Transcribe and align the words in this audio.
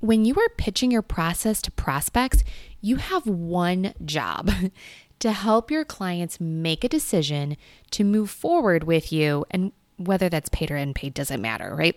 When 0.00 0.24
you 0.24 0.34
are 0.34 0.48
pitching 0.56 0.90
your 0.90 1.02
process 1.02 1.62
to 1.62 1.70
prospects, 1.70 2.44
you 2.80 2.96
have 2.96 3.26
one 3.26 3.94
job 4.04 4.50
to 5.18 5.32
help 5.32 5.70
your 5.70 5.84
clients 5.84 6.40
make 6.40 6.84
a 6.84 6.88
decision 6.88 7.56
to 7.92 8.04
move 8.04 8.30
forward 8.30 8.84
with 8.84 9.12
you 9.12 9.44
and 9.50 9.72
whether 9.96 10.28
that's 10.28 10.50
paid 10.50 10.70
or 10.70 10.76
unpaid 10.76 11.14
doesn't 11.14 11.40
matter, 11.40 11.74
right? 11.74 11.96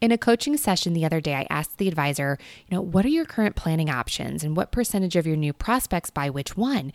In 0.00 0.12
a 0.12 0.18
coaching 0.18 0.56
session 0.56 0.92
the 0.92 1.04
other 1.04 1.20
day, 1.20 1.34
I 1.34 1.46
asked 1.50 1.78
the 1.78 1.88
advisor, 1.88 2.38
you 2.68 2.76
know, 2.76 2.80
what 2.80 3.04
are 3.04 3.08
your 3.08 3.24
current 3.24 3.56
planning 3.56 3.90
options 3.90 4.44
and 4.44 4.56
what 4.56 4.70
percentage 4.70 5.16
of 5.16 5.26
your 5.26 5.36
new 5.36 5.52
prospects 5.52 6.08
buy 6.08 6.30
which 6.30 6.56
one? 6.56 6.92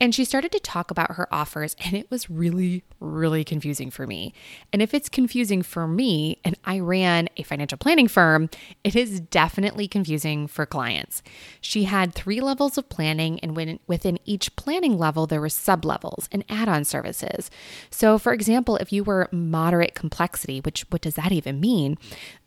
And 0.00 0.14
she 0.14 0.24
started 0.24 0.52
to 0.52 0.60
talk 0.60 0.90
about 0.90 1.12
her 1.12 1.32
offers, 1.32 1.74
and 1.84 1.94
it 1.94 2.10
was 2.10 2.30
really, 2.30 2.84
really 3.00 3.42
confusing 3.42 3.90
for 3.90 4.06
me. 4.06 4.32
And 4.72 4.82
if 4.82 4.94
it's 4.94 5.08
confusing 5.08 5.62
for 5.62 5.88
me, 5.88 6.38
and 6.44 6.56
I 6.64 6.78
ran 6.78 7.28
a 7.36 7.42
financial 7.42 7.78
planning 7.78 8.06
firm, 8.06 8.50
it 8.84 8.94
is 8.94 9.20
definitely 9.20 9.88
confusing 9.88 10.46
for 10.46 10.66
clients. 10.66 11.22
She 11.60 11.84
had 11.84 12.14
three 12.14 12.40
levels 12.40 12.78
of 12.78 12.88
planning, 12.88 13.40
and 13.40 13.56
when, 13.56 13.80
within 13.86 14.18
each 14.24 14.54
planning 14.54 14.96
level, 14.96 15.26
there 15.26 15.40
were 15.40 15.48
sub 15.48 15.84
levels 15.84 16.28
and 16.30 16.44
add 16.48 16.68
on 16.68 16.84
services. 16.84 17.50
So, 17.90 18.18
for 18.18 18.32
example, 18.32 18.76
if 18.76 18.92
you 18.92 19.02
were 19.02 19.28
moderate 19.32 19.94
complexity, 19.94 20.60
which 20.60 20.82
what 20.90 21.02
does 21.02 21.14
that 21.14 21.32
even 21.32 21.60
mean? 21.60 21.98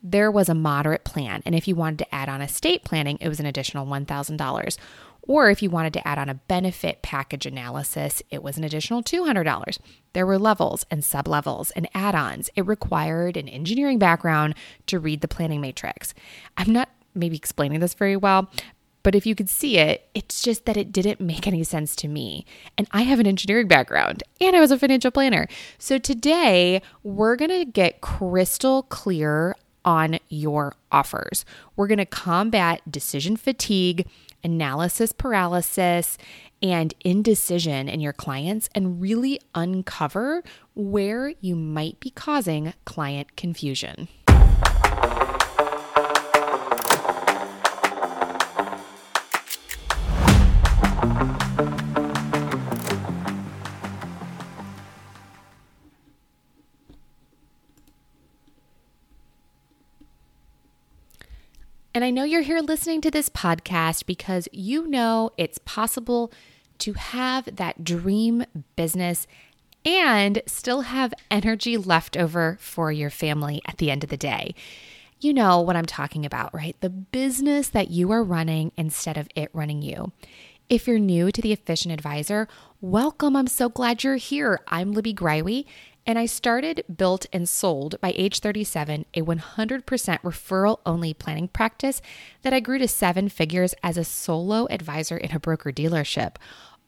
There 0.04 0.32
was 0.32 0.50
a 0.50 0.54
moderate 0.54 1.04
plan. 1.04 1.42
And 1.46 1.56
if 1.56 1.68
you 1.68 1.76
wanted 1.76 2.00
to 2.00 2.16
add 2.16 2.30
on 2.30 2.42
estate 2.42 2.84
planning, 2.84 3.18
it 3.20 3.28
was 3.28 3.40
an 3.40 3.46
additional 3.46 3.86
$1,000 3.86 4.78
or 5.28 5.50
if 5.50 5.62
you 5.62 5.70
wanted 5.70 5.94
to 5.94 6.08
add 6.08 6.18
on 6.18 6.30
a 6.30 6.36
benefit 6.36 7.02
package 7.02 7.46
analysis, 7.46 8.24
it 8.32 8.42
was 8.42 8.58
an 8.58 8.64
additional 8.64 9.04
$200. 9.04 9.78
There 10.14 10.26
were 10.26 10.40
levels 10.40 10.86
and 10.90 11.04
sub 11.04 11.28
levels 11.28 11.72
and 11.72 11.90
add 11.94 12.16
ons. 12.16 12.50
It 12.56 12.66
required 12.66 13.36
an 13.36 13.50
engineering 13.50 14.00
background 14.00 14.56
to 14.88 15.00
read 15.00 15.22
the 15.22 15.28
planning 15.28 15.60
matrix. 15.60 16.14
I'm 16.56 16.72
not 16.72 16.90
maybe 17.14 17.36
explaining 17.36 17.82
this 17.82 17.94
very 17.94 18.16
well, 18.16 18.50
but 19.04 19.16
if 19.16 19.26
you 19.26 19.36
could 19.36 19.50
see 19.50 19.78
it, 19.78 20.10
it's 20.14 20.42
just 20.42 20.66
that 20.66 20.78
it 20.78 20.92
didn't 20.92 21.20
make 21.20 21.46
any 21.46 21.64
sense 21.64 21.96
to 21.98 22.08
me. 22.08 22.46
And 22.78 22.88
I 22.92 23.02
have 23.02 23.20
an 23.20 23.28
engineering 23.28 23.68
background 23.68 24.24
and 24.40 24.56
I 24.56 24.60
was 24.60 24.72
a 24.72 24.80
financial 24.80 25.12
planner. 25.12 25.48
So 25.78 25.98
today 25.98 26.82
we're 27.04 27.36
going 27.36 27.52
to 27.52 27.66
get 27.66 28.02
crystal 28.02 28.84
clear 28.84 29.56
on 29.88 30.20
your 30.28 30.76
offers. 30.92 31.46
We're 31.76 31.88
going 31.88 31.98
to 31.98 32.06
combat 32.06 32.82
decision 32.92 33.38
fatigue 33.38 34.06
analysis 34.44 35.12
paralysis, 35.12 36.18
and 36.62 36.94
indecision 37.02 37.88
in 37.88 38.00
your 38.00 38.14
clients 38.14 38.70
and 38.74 39.00
really 39.02 39.40
uncover 39.54 40.44
where 40.74 41.34
you 41.42 41.56
might 41.56 42.00
be 42.00 42.10
causing 42.10 42.74
client 42.86 43.36
confusion. 43.36 44.08
And 61.98 62.06
I 62.06 62.12
know 62.12 62.26
you're 62.26 62.42
here 62.44 62.60
listening 62.60 63.02
to 63.02 63.10
this 63.10 63.28
podcast 63.28 64.06
because 64.06 64.48
you 64.52 64.86
know 64.86 65.32
it's 65.36 65.58
possible 65.58 66.32
to 66.78 66.94
have 66.94 67.56
that 67.56 67.84
dream 67.84 68.46
business 68.76 69.26
and 69.84 70.44
still 70.46 70.82
have 70.82 71.12
energy 71.32 71.76
left 71.76 72.16
over 72.16 72.60
for 72.62 72.92
your 72.92 73.10
family 73.10 73.64
at 73.68 73.80
the 73.80 73.90
end 73.90 74.04
of 74.04 74.12
the 74.12 74.16
day. 74.16 74.54
You 75.20 75.34
know 75.34 75.60
what 75.60 75.76
I'm 75.76 75.88
talking 75.88 76.24
about, 76.24 76.54
right? 76.54 76.76
The 76.82 76.92
business 76.92 77.70
that 77.70 77.90
you 77.90 78.12
are 78.12 78.24
running 78.24 78.74
instead 78.78 79.18
of 79.18 79.28
it 79.34 79.50
running 79.52 79.82
you. 79.82 80.12
If 80.70 80.86
you're 80.86 81.00
new 81.00 81.32
to 81.32 81.42
the 81.42 81.52
Efficient 81.52 81.96
Advisor, 81.96 82.48
welcome. 82.80 83.36
I'm 83.36 83.48
so 83.48 83.70
glad 83.70 84.04
you're 84.04 84.18
here. 84.18 84.60
I'm 84.68 84.92
Libby 84.92 85.16
Greiwe, 85.16 85.66
and 86.08 86.18
I 86.18 86.26
started, 86.26 86.86
built, 86.96 87.26
and 87.34 87.48
sold 87.48 88.00
by 88.00 88.14
age 88.16 88.40
37 88.40 89.06
a 89.14 89.22
100% 89.22 89.84
referral 90.22 90.80
only 90.86 91.14
planning 91.14 91.50
practice 91.50 92.02
that 92.44 92.54
I 92.54 92.62
grew 92.62 92.80
to 92.80 92.88
seven 92.88 93.28
figures 93.28 93.76
as 93.84 93.98
a 93.98 94.06
solo 94.06 94.68
advisor 94.70 95.18
in 95.18 95.36
a 95.36 95.40
broker 95.40 95.72
dealership 95.72 96.38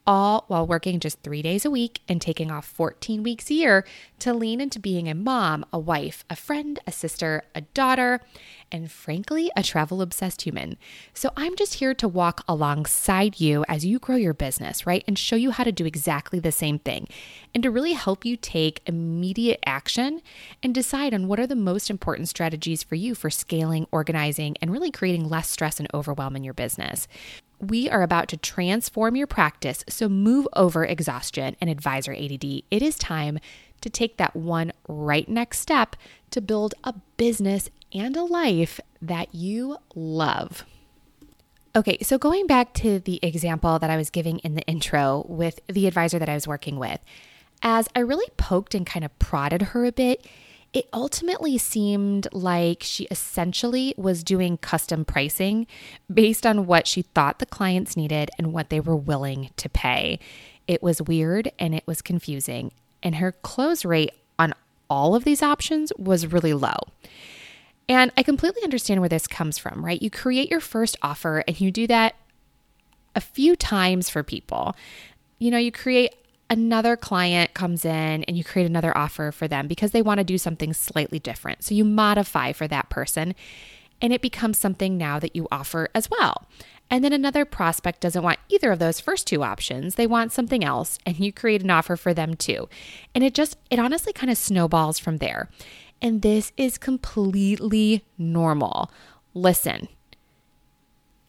all 0.09 0.43
while 0.47 0.65
working 0.65 0.99
just 0.99 1.21
three 1.21 1.43
days 1.43 1.65
a 1.65 1.69
week 1.69 2.01
and 2.09 2.19
taking 2.19 2.49
off 2.49 2.65
14 2.65 3.21
weeks 3.21 3.51
a 3.51 3.53
year 3.53 3.85
to 4.17 4.33
lean 4.33 4.59
into 4.59 4.79
being 4.79 5.07
a 5.07 5.13
mom, 5.13 5.63
a 5.71 5.77
wife, 5.77 6.25
a 6.31 6.35
friend, 6.35 6.79
a 6.87 6.91
sister, 6.91 7.43
a 7.53 7.61
daughter, 7.61 8.19
and 8.71 8.91
frankly, 8.91 9.51
a 9.55 9.61
travel 9.61 10.01
obsessed 10.01 10.41
human. 10.41 10.77
So 11.13 11.29
I'm 11.37 11.55
just 11.55 11.75
here 11.75 11.93
to 11.93 12.07
walk 12.07 12.43
alongside 12.47 13.39
you 13.39 13.63
as 13.69 13.85
you 13.85 13.99
grow 13.99 14.15
your 14.15 14.33
business, 14.33 14.87
right? 14.87 15.03
And 15.07 15.17
show 15.17 15.35
you 15.35 15.51
how 15.51 15.63
to 15.63 15.71
do 15.71 15.85
exactly 15.85 16.39
the 16.39 16.51
same 16.51 16.79
thing 16.79 17.07
and 17.53 17.61
to 17.61 17.69
really 17.69 17.93
help 17.93 18.25
you 18.25 18.35
take 18.35 18.81
immediate 18.87 19.59
action 19.63 20.23
and 20.63 20.73
decide 20.73 21.13
on 21.13 21.27
what 21.27 21.39
are 21.39 21.47
the 21.47 21.55
most 21.55 21.91
important 21.91 22.29
strategies 22.29 22.81
for 22.81 22.95
you 22.95 23.13
for 23.13 23.29
scaling, 23.29 23.85
organizing, 23.91 24.55
and 24.59 24.71
really 24.71 24.89
creating 24.89 25.29
less 25.29 25.49
stress 25.49 25.79
and 25.79 25.87
overwhelm 25.93 26.35
in 26.35 26.43
your 26.43 26.55
business. 26.55 27.07
We 27.59 27.89
are 27.89 28.01
about 28.01 28.29
to 28.29 28.37
transform 28.37 29.15
your 29.15 29.27
practice, 29.27 29.83
so 29.89 30.07
move 30.07 30.47
over 30.53 30.85
exhaustion 30.85 31.57
and 31.59 31.69
advisor 31.69 32.13
ADD. 32.13 32.63
It 32.71 32.81
is 32.81 32.97
time 32.97 33.39
to 33.81 33.89
take 33.89 34.17
that 34.17 34.35
one 34.35 34.71
right 34.87 35.27
next 35.27 35.59
step 35.59 35.95
to 36.31 36.41
build 36.41 36.73
a 36.83 36.93
business 37.17 37.69
and 37.93 38.15
a 38.15 38.23
life 38.23 38.79
that 39.01 39.33
you 39.33 39.77
love. 39.95 40.65
Okay, 41.75 41.97
so 42.01 42.17
going 42.17 42.47
back 42.47 42.73
to 42.75 42.99
the 42.99 43.19
example 43.21 43.77
that 43.77 43.89
I 43.89 43.97
was 43.97 44.09
giving 44.09 44.39
in 44.39 44.55
the 44.55 44.65
intro 44.65 45.25
with 45.27 45.59
the 45.67 45.85
advisor 45.85 46.17
that 46.17 46.29
I 46.29 46.33
was 46.33 46.47
working 46.47 46.79
with, 46.79 46.99
as 47.61 47.87
I 47.95 47.99
really 47.99 48.29
poked 48.37 48.73
and 48.73 48.85
kind 48.85 49.05
of 49.05 49.17
prodded 49.19 49.61
her 49.61 49.85
a 49.85 49.91
bit, 49.91 50.25
it 50.73 50.87
ultimately 50.93 51.57
seemed 51.57 52.27
like 52.31 52.83
she 52.83 53.05
essentially 53.05 53.93
was 53.97 54.23
doing 54.23 54.57
custom 54.57 55.03
pricing 55.03 55.65
based 56.13 56.45
on 56.45 56.67
what 56.67 56.85
she 56.85 57.01
thought 57.01 57.39
the 57.39 57.45
clients 57.45 57.97
needed 57.97 58.29
and 58.37 58.53
what 58.53 58.69
they 58.69 58.79
were 58.79 58.95
willing 58.95 59.49
to 59.57 59.67
pay. 59.69 60.19
It 60.67 60.83
was 60.83 61.01
weird 61.01 61.51
and 61.57 61.73
it 61.73 61.83
was 61.87 62.01
confusing, 62.01 62.71
and 63.01 63.15
her 63.15 63.31
close 63.31 63.83
rate 63.83 64.11
on 64.37 64.53
all 64.89 65.15
of 65.15 65.23
these 65.23 65.41
options 65.41 65.91
was 65.97 66.27
really 66.27 66.53
low. 66.53 66.77
And 67.87 68.11
I 68.15 68.21
completely 68.21 68.63
understand 68.63 68.99
where 68.99 69.09
this 69.09 69.25
comes 69.25 69.57
from, 69.57 69.83
right? 69.83 69.99
You 69.99 70.11
create 70.11 70.51
your 70.51 70.59
first 70.59 70.95
offer 71.01 71.43
and 71.47 71.59
you 71.59 71.71
do 71.71 71.87
that 71.87 72.15
a 73.15 73.21
few 73.21 73.55
times 73.55 74.09
for 74.09 74.21
people. 74.21 74.75
You 75.39 75.49
know, 75.49 75.57
you 75.57 75.71
create 75.71 76.13
another 76.49 76.97
client 76.97 77.53
comes 77.53 77.85
in 77.85 78.23
and 78.23 78.37
you 78.37 78.43
create 78.43 78.65
another 78.65 78.97
offer 78.97 79.31
for 79.31 79.47
them 79.47 79.67
because 79.67 79.91
they 79.91 80.01
want 80.01 80.17
to 80.17 80.23
do 80.23 80.37
something 80.37 80.73
slightly 80.73 81.19
different. 81.19 81.63
So 81.63 81.75
you 81.75 81.85
modify 81.85 82.51
for 82.53 82.67
that 82.67 82.89
person 82.89 83.35
and 84.01 84.13
it 84.13 84.21
becomes 84.21 84.57
something 84.57 84.97
now 84.97 85.19
that 85.19 85.35
you 85.35 85.47
offer 85.51 85.89
as 85.93 86.09
well. 86.09 86.47
And 86.89 87.03
then 87.03 87.13
another 87.13 87.45
prospect 87.45 88.01
doesn't 88.01 88.23
want 88.23 88.39
either 88.49 88.71
of 88.71 88.79
those 88.79 88.99
first 88.99 89.27
two 89.27 89.43
options. 89.43 89.95
They 89.95 90.07
want 90.07 90.31
something 90.31 90.63
else 90.63 90.97
and 91.05 91.19
you 91.19 91.31
create 91.31 91.61
an 91.61 91.69
offer 91.69 91.95
for 91.95 92.13
them 92.13 92.33
too. 92.33 92.67
And 93.13 93.23
it 93.23 93.35
just 93.35 93.57
it 93.69 93.77
honestly 93.77 94.13
kind 94.13 94.31
of 94.31 94.37
snowballs 94.37 94.97
from 94.97 95.17
there. 95.17 95.49
And 96.01 96.21
this 96.21 96.51
is 96.57 96.77
completely 96.77 98.03
normal. 98.17 98.89
Listen. 99.33 99.87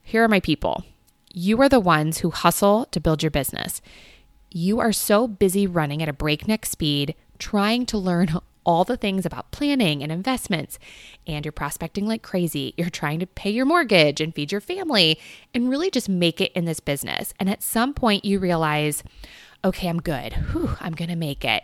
Here 0.03 0.25
are 0.25 0.29
my 0.29 0.41
people. 0.41 0.85
You 1.33 1.61
are 1.61 1.69
the 1.69 1.79
ones 1.79 2.19
who 2.19 2.31
hustle 2.31 2.87
to 2.87 3.01
build 3.01 3.23
your 3.23 3.31
business 3.31 3.83
you 4.51 4.81
are 4.81 4.93
so 4.93 5.29
busy 5.29 5.67
running 5.67 6.03
at 6.03 6.09
a 6.09 6.13
breakneck 6.13 6.67
speed, 6.67 7.15
trying 7.39 7.87
to 7.87 7.99
learn 7.99 8.39
all 8.65 8.85
the 8.85 8.97
things 8.97 9.25
about 9.25 9.51
planning 9.53 10.03
and 10.03 10.13
investments, 10.13 10.79
and 11.27 11.45
you're 11.45 11.53
prospecting 11.53 12.07
like 12.07 12.23
crazy. 12.23 12.75
You're 12.77 12.91
trying 12.91 13.21
to 13.21 13.27
pay 13.27 13.51
your 13.51 13.65
mortgage 13.65 14.21
and 14.21 14.35
feed 14.35 14.53
your 14.53 14.61
family 14.61 15.19
and 15.55 15.71
really 15.71 15.91
just 15.91 16.09
make 16.09 16.41
it 16.41 16.53
in 16.53 16.67
this 16.67 16.81
business. 16.81 17.33
And 17.41 17.49
at 17.49 17.63
some 17.63 17.95
point, 17.95 18.25
you 18.25 18.39
realize, 18.39 19.03
okay, 19.65 19.89
I'm 19.89 20.01
good. 20.01 20.33
Whew, 20.33 20.71
I'm 20.81 20.93
going 20.93 21.11
to 21.11 21.17
make 21.17 21.45
it. 21.45 21.63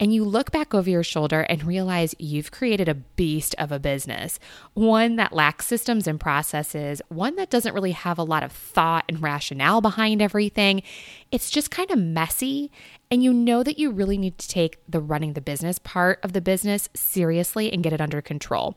And 0.00 0.12
you 0.14 0.24
look 0.24 0.50
back 0.50 0.74
over 0.74 0.88
your 0.88 1.02
shoulder 1.02 1.42
and 1.42 1.62
realize 1.62 2.14
you've 2.18 2.50
created 2.50 2.88
a 2.88 2.94
beast 2.94 3.54
of 3.58 3.70
a 3.70 3.78
business, 3.78 4.38
one 4.72 5.16
that 5.16 5.32
lacks 5.32 5.66
systems 5.66 6.06
and 6.06 6.18
processes, 6.18 7.02
one 7.08 7.36
that 7.36 7.50
doesn't 7.50 7.74
really 7.74 7.92
have 7.92 8.18
a 8.18 8.24
lot 8.24 8.42
of 8.42 8.50
thought 8.50 9.04
and 9.08 9.22
rationale 9.22 9.80
behind 9.80 10.22
everything. 10.22 10.82
It's 11.30 11.50
just 11.50 11.70
kind 11.70 11.90
of 11.90 11.98
messy. 11.98 12.72
And 13.10 13.22
you 13.22 13.32
know 13.32 13.62
that 13.62 13.78
you 13.78 13.90
really 13.90 14.18
need 14.18 14.38
to 14.38 14.48
take 14.48 14.78
the 14.88 15.00
running 15.00 15.34
the 15.34 15.40
business 15.40 15.78
part 15.78 16.20
of 16.22 16.32
the 16.32 16.40
business 16.40 16.88
seriously 16.94 17.72
and 17.72 17.82
get 17.82 17.92
it 17.92 18.00
under 18.00 18.22
control. 18.22 18.76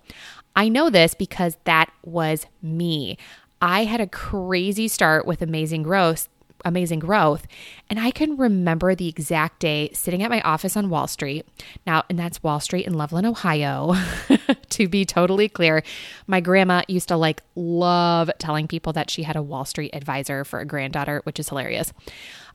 I 0.55 0.69
know 0.69 0.89
this 0.89 1.13
because 1.13 1.57
that 1.63 1.91
was 2.03 2.45
me. 2.61 3.17
I 3.61 3.85
had 3.85 4.01
a 4.01 4.07
crazy 4.07 4.87
start 4.87 5.25
with 5.25 5.41
amazing 5.41 5.83
growth 5.83 6.29
amazing 6.65 6.99
growth. 6.99 7.47
And 7.89 7.99
I 7.99 8.11
can 8.11 8.37
remember 8.37 8.95
the 8.95 9.07
exact 9.07 9.59
day 9.59 9.89
sitting 9.93 10.23
at 10.23 10.29
my 10.29 10.41
office 10.41 10.75
on 10.77 10.89
Wall 10.89 11.07
Street. 11.07 11.45
Now, 11.85 12.03
and 12.09 12.17
that's 12.17 12.43
Wall 12.43 12.59
Street 12.59 12.85
in 12.85 12.93
Loveland, 12.93 13.27
Ohio. 13.27 13.95
to 14.69 14.87
be 14.87 15.05
totally 15.05 15.49
clear, 15.49 15.83
my 16.27 16.39
grandma 16.39 16.83
used 16.87 17.07
to 17.09 17.17
like 17.17 17.41
love 17.55 18.29
telling 18.39 18.67
people 18.67 18.93
that 18.93 19.09
she 19.09 19.23
had 19.23 19.35
a 19.35 19.41
Wall 19.41 19.65
Street 19.65 19.91
advisor 19.93 20.43
for 20.43 20.59
a 20.59 20.65
granddaughter, 20.65 21.21
which 21.23 21.39
is 21.39 21.49
hilarious. 21.49 21.93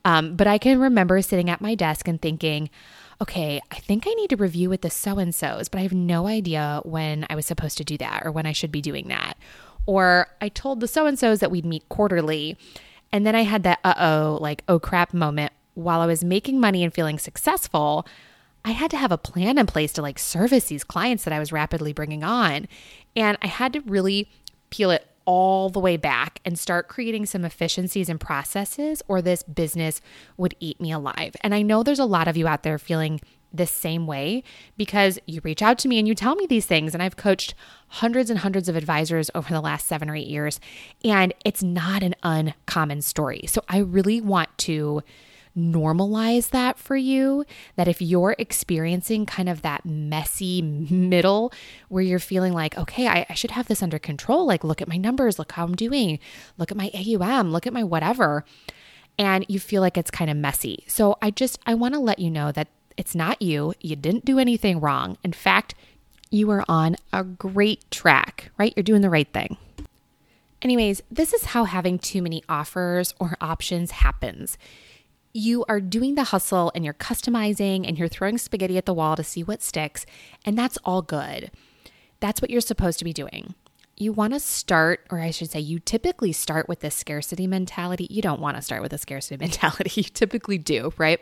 Um, 0.04 0.36
but 0.36 0.46
I 0.46 0.58
can 0.58 0.80
remember 0.80 1.22
sitting 1.22 1.48
at 1.48 1.60
my 1.60 1.74
desk 1.74 2.08
and 2.08 2.20
thinking, 2.20 2.70
okay, 3.20 3.60
I 3.70 3.76
think 3.76 4.04
I 4.06 4.14
need 4.14 4.30
to 4.30 4.36
review 4.36 4.68
with 4.68 4.82
the 4.82 4.90
so 4.90 5.18
and 5.18 5.34
so's, 5.34 5.68
but 5.68 5.78
I 5.78 5.82
have 5.82 5.92
no 5.92 6.26
idea 6.26 6.80
when 6.84 7.24
I 7.30 7.36
was 7.36 7.46
supposed 7.46 7.78
to 7.78 7.84
do 7.84 7.96
that 7.98 8.22
or 8.24 8.32
when 8.32 8.46
I 8.46 8.52
should 8.52 8.72
be 8.72 8.80
doing 8.80 9.08
that. 9.08 9.34
Or 9.86 10.28
I 10.40 10.48
told 10.48 10.80
the 10.80 10.88
so 10.88 11.06
and 11.06 11.18
so's 11.18 11.40
that 11.40 11.50
we'd 11.50 11.64
meet 11.64 11.88
quarterly. 11.88 12.56
And 13.12 13.26
then 13.26 13.34
I 13.34 13.42
had 13.42 13.62
that 13.64 13.80
uh 13.84 13.94
oh, 13.98 14.38
like, 14.40 14.64
oh 14.68 14.78
crap 14.78 15.12
moment 15.12 15.52
while 15.74 16.00
I 16.00 16.06
was 16.06 16.24
making 16.24 16.60
money 16.60 16.82
and 16.82 16.92
feeling 16.92 17.18
successful. 17.18 18.06
I 18.64 18.70
had 18.70 18.90
to 18.92 18.96
have 18.96 19.12
a 19.12 19.18
plan 19.18 19.58
in 19.58 19.66
place 19.66 19.92
to 19.94 20.02
like 20.02 20.18
service 20.18 20.66
these 20.66 20.84
clients 20.84 21.24
that 21.24 21.32
I 21.32 21.38
was 21.38 21.52
rapidly 21.52 21.92
bringing 21.92 22.22
on. 22.22 22.68
And 23.16 23.36
I 23.42 23.48
had 23.48 23.72
to 23.72 23.80
really 23.80 24.30
peel 24.70 24.90
it 24.90 25.06
all 25.24 25.68
the 25.70 25.80
way 25.80 25.96
back 25.96 26.40
and 26.44 26.58
start 26.58 26.88
creating 26.88 27.26
some 27.26 27.44
efficiencies 27.44 28.08
and 28.08 28.18
processes, 28.18 29.02
or 29.06 29.22
this 29.22 29.42
business 29.42 30.00
would 30.36 30.54
eat 30.58 30.80
me 30.80 30.90
alive. 30.90 31.36
And 31.42 31.54
I 31.54 31.62
know 31.62 31.82
there's 31.82 31.98
a 31.98 32.04
lot 32.04 32.28
of 32.28 32.36
you 32.36 32.48
out 32.48 32.62
there 32.62 32.78
feeling 32.78 33.20
the 33.52 33.66
same 33.66 34.06
way 34.06 34.42
because 34.76 35.18
you 35.26 35.40
reach 35.44 35.62
out 35.62 35.78
to 35.78 35.88
me 35.88 35.98
and 35.98 36.08
you 36.08 36.14
tell 36.14 36.34
me 36.34 36.46
these 36.46 36.66
things. 36.66 36.94
And 36.94 37.02
I've 37.02 37.16
coached 37.16 37.54
hundreds 37.88 38.30
and 38.30 38.38
hundreds 38.38 38.68
of 38.68 38.76
advisors 38.76 39.30
over 39.34 39.52
the 39.52 39.60
last 39.60 39.86
seven 39.86 40.08
or 40.08 40.16
eight 40.16 40.28
years, 40.28 40.60
and 41.04 41.34
it's 41.44 41.62
not 41.62 42.02
an 42.02 42.14
uncommon 42.22 43.02
story. 43.02 43.44
So 43.46 43.62
I 43.68 43.78
really 43.78 44.20
want 44.20 44.56
to 44.58 45.02
normalize 45.56 46.50
that 46.50 46.78
for 46.78 46.96
you. 46.96 47.44
That 47.76 47.88
if 47.88 48.00
you're 48.00 48.34
experiencing 48.38 49.26
kind 49.26 49.48
of 49.48 49.62
that 49.62 49.84
messy 49.84 50.62
middle 50.62 51.52
where 51.88 52.02
you're 52.02 52.18
feeling 52.18 52.52
like, 52.52 52.76
okay, 52.78 53.06
I, 53.06 53.26
I, 53.28 53.34
should 53.34 53.50
have 53.52 53.68
this 53.68 53.82
under 53.82 53.98
control, 53.98 54.46
like 54.46 54.64
look 54.64 54.80
at 54.80 54.88
my 54.88 54.96
numbers, 54.96 55.38
look 55.38 55.52
how 55.52 55.64
I'm 55.64 55.74
doing, 55.74 56.18
look 56.58 56.70
at 56.70 56.76
my 56.76 56.90
AUM, 56.94 57.52
look 57.52 57.66
at 57.66 57.72
my 57.72 57.84
whatever, 57.84 58.44
and 59.18 59.44
you 59.48 59.58
feel 59.60 59.82
like 59.82 59.98
it's 59.98 60.10
kind 60.10 60.30
of 60.30 60.36
messy. 60.36 60.84
So 60.86 61.16
I 61.20 61.30
just, 61.30 61.58
I 61.66 61.74
want 61.74 61.94
to 61.94 62.00
let 62.00 62.18
you 62.18 62.30
know 62.30 62.52
that 62.52 62.68
it's 62.96 63.14
not 63.14 63.42
you. 63.42 63.74
You 63.80 63.96
didn't 63.96 64.24
do 64.24 64.38
anything 64.38 64.80
wrong. 64.80 65.18
In 65.22 65.32
fact, 65.32 65.74
you 66.30 66.50
are 66.50 66.64
on 66.68 66.96
a 67.12 67.24
great 67.24 67.90
track, 67.90 68.50
right? 68.58 68.72
You're 68.76 68.84
doing 68.84 69.02
the 69.02 69.10
right 69.10 69.30
thing. 69.32 69.56
Anyways, 70.62 71.02
this 71.10 71.32
is 71.32 71.46
how 71.46 71.64
having 71.64 71.98
too 71.98 72.22
many 72.22 72.44
offers 72.48 73.14
or 73.18 73.36
options 73.40 73.90
happens 73.90 74.56
you 75.32 75.64
are 75.68 75.80
doing 75.80 76.14
the 76.14 76.24
hustle 76.24 76.70
and 76.74 76.84
you're 76.84 76.94
customizing 76.94 77.86
and 77.86 77.98
you're 77.98 78.08
throwing 78.08 78.38
spaghetti 78.38 78.76
at 78.76 78.86
the 78.86 78.94
wall 78.94 79.16
to 79.16 79.24
see 79.24 79.42
what 79.42 79.62
sticks, 79.62 80.04
and 80.44 80.58
that's 80.58 80.78
all 80.84 81.02
good. 81.02 81.50
That's 82.20 82.40
what 82.40 82.50
you're 82.50 82.60
supposed 82.60 82.98
to 82.98 83.04
be 83.04 83.12
doing. 83.12 83.54
You 83.96 84.12
want 84.12 84.32
to 84.32 84.40
start, 84.40 85.06
or 85.10 85.20
I 85.20 85.30
should 85.30 85.50
say, 85.50 85.60
you 85.60 85.78
typically 85.78 86.32
start 86.32 86.68
with 86.68 86.80
this 86.80 86.94
scarcity 86.94 87.46
mentality. 87.46 88.06
You 88.10 88.22
don't 88.22 88.40
want 88.40 88.56
to 88.56 88.62
start 88.62 88.82
with 88.82 88.92
a 88.92 88.98
scarcity 88.98 89.36
mentality, 89.40 90.02
you 90.02 90.04
typically 90.04 90.58
do, 90.58 90.92
right? 90.98 91.20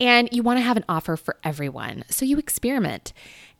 And 0.00 0.28
you 0.32 0.42
want 0.42 0.58
to 0.58 0.62
have 0.62 0.76
an 0.76 0.84
offer 0.88 1.16
for 1.16 1.36
everyone. 1.42 2.04
So 2.08 2.24
you 2.24 2.38
experiment. 2.38 3.12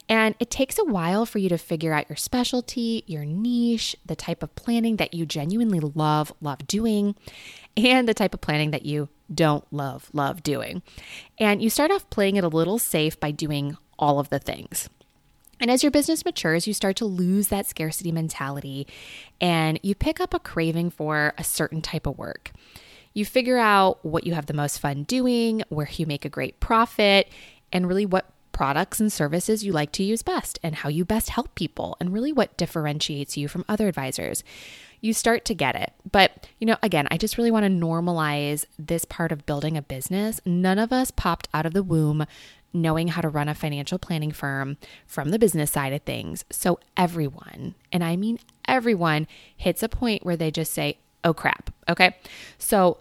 And 0.08 0.34
it 0.40 0.50
takes 0.50 0.78
a 0.78 0.84
while 0.84 1.26
for 1.26 1.38
you 1.38 1.48
to 1.50 1.58
figure 1.58 1.92
out 1.92 2.08
your 2.08 2.16
specialty, 2.16 3.04
your 3.06 3.24
niche, 3.24 3.94
the 4.06 4.16
type 4.16 4.42
of 4.42 4.54
planning 4.54 4.96
that 4.96 5.12
you 5.12 5.26
genuinely 5.26 5.80
love, 5.80 6.32
love 6.40 6.66
doing, 6.66 7.14
and 7.76 8.08
the 8.08 8.14
type 8.14 8.32
of 8.32 8.40
planning 8.40 8.70
that 8.70 8.86
you 8.86 9.08
don't 9.32 9.70
love, 9.70 10.08
love 10.14 10.42
doing. 10.42 10.82
And 11.38 11.60
you 11.60 11.68
start 11.68 11.90
off 11.90 12.08
playing 12.08 12.36
it 12.36 12.44
a 12.44 12.48
little 12.48 12.78
safe 12.78 13.20
by 13.20 13.32
doing 13.32 13.76
all 13.98 14.18
of 14.18 14.30
the 14.30 14.38
things. 14.38 14.88
And 15.60 15.70
as 15.70 15.82
your 15.82 15.90
business 15.90 16.24
matures, 16.24 16.66
you 16.66 16.72
start 16.72 16.96
to 16.96 17.04
lose 17.04 17.48
that 17.48 17.66
scarcity 17.66 18.12
mentality 18.12 18.86
and 19.40 19.78
you 19.82 19.94
pick 19.94 20.20
up 20.20 20.32
a 20.32 20.38
craving 20.38 20.90
for 20.90 21.34
a 21.36 21.44
certain 21.44 21.82
type 21.82 22.06
of 22.06 22.16
work. 22.16 22.52
You 23.18 23.24
figure 23.24 23.58
out 23.58 23.98
what 24.04 24.28
you 24.28 24.34
have 24.34 24.46
the 24.46 24.54
most 24.54 24.78
fun 24.78 25.02
doing, 25.02 25.64
where 25.70 25.88
you 25.90 26.06
make 26.06 26.24
a 26.24 26.28
great 26.28 26.60
profit, 26.60 27.28
and 27.72 27.88
really 27.88 28.06
what 28.06 28.30
products 28.52 29.00
and 29.00 29.12
services 29.12 29.64
you 29.64 29.72
like 29.72 29.90
to 29.92 30.04
use 30.04 30.22
best 30.22 30.60
and 30.62 30.76
how 30.76 30.88
you 30.88 31.04
best 31.04 31.30
help 31.30 31.52
people, 31.56 31.96
and 31.98 32.12
really 32.12 32.32
what 32.32 32.56
differentiates 32.56 33.36
you 33.36 33.48
from 33.48 33.64
other 33.68 33.88
advisors 33.88 34.44
you 35.00 35.12
start 35.12 35.44
to 35.46 35.54
get 35.54 35.74
it. 35.74 35.92
But, 36.10 36.46
you 36.60 36.66
know, 36.66 36.76
again, 36.80 37.08
I 37.10 37.16
just 37.16 37.36
really 37.38 37.50
want 37.50 37.64
to 37.64 37.70
normalize 37.70 38.66
this 38.78 39.04
part 39.04 39.32
of 39.32 39.46
building 39.46 39.76
a 39.76 39.82
business. 39.82 40.40
None 40.44 40.78
of 40.78 40.92
us 40.92 41.10
popped 41.10 41.48
out 41.52 41.66
of 41.66 41.72
the 41.72 41.82
womb 41.82 42.24
knowing 42.72 43.08
how 43.08 43.20
to 43.20 43.28
run 43.28 43.48
a 43.48 43.54
financial 43.54 43.98
planning 43.98 44.30
firm 44.30 44.76
from 45.06 45.30
the 45.30 45.38
business 45.40 45.72
side 45.72 45.92
of 45.92 46.02
things. 46.02 46.44
So, 46.50 46.78
everyone, 46.96 47.74
and 47.90 48.04
I 48.04 48.14
mean 48.14 48.38
everyone, 48.68 49.26
hits 49.56 49.82
a 49.82 49.88
point 49.88 50.24
where 50.24 50.36
they 50.36 50.52
just 50.52 50.72
say, 50.72 50.98
oh 51.24 51.34
crap. 51.34 51.70
Okay. 51.88 52.16
So, 52.58 52.98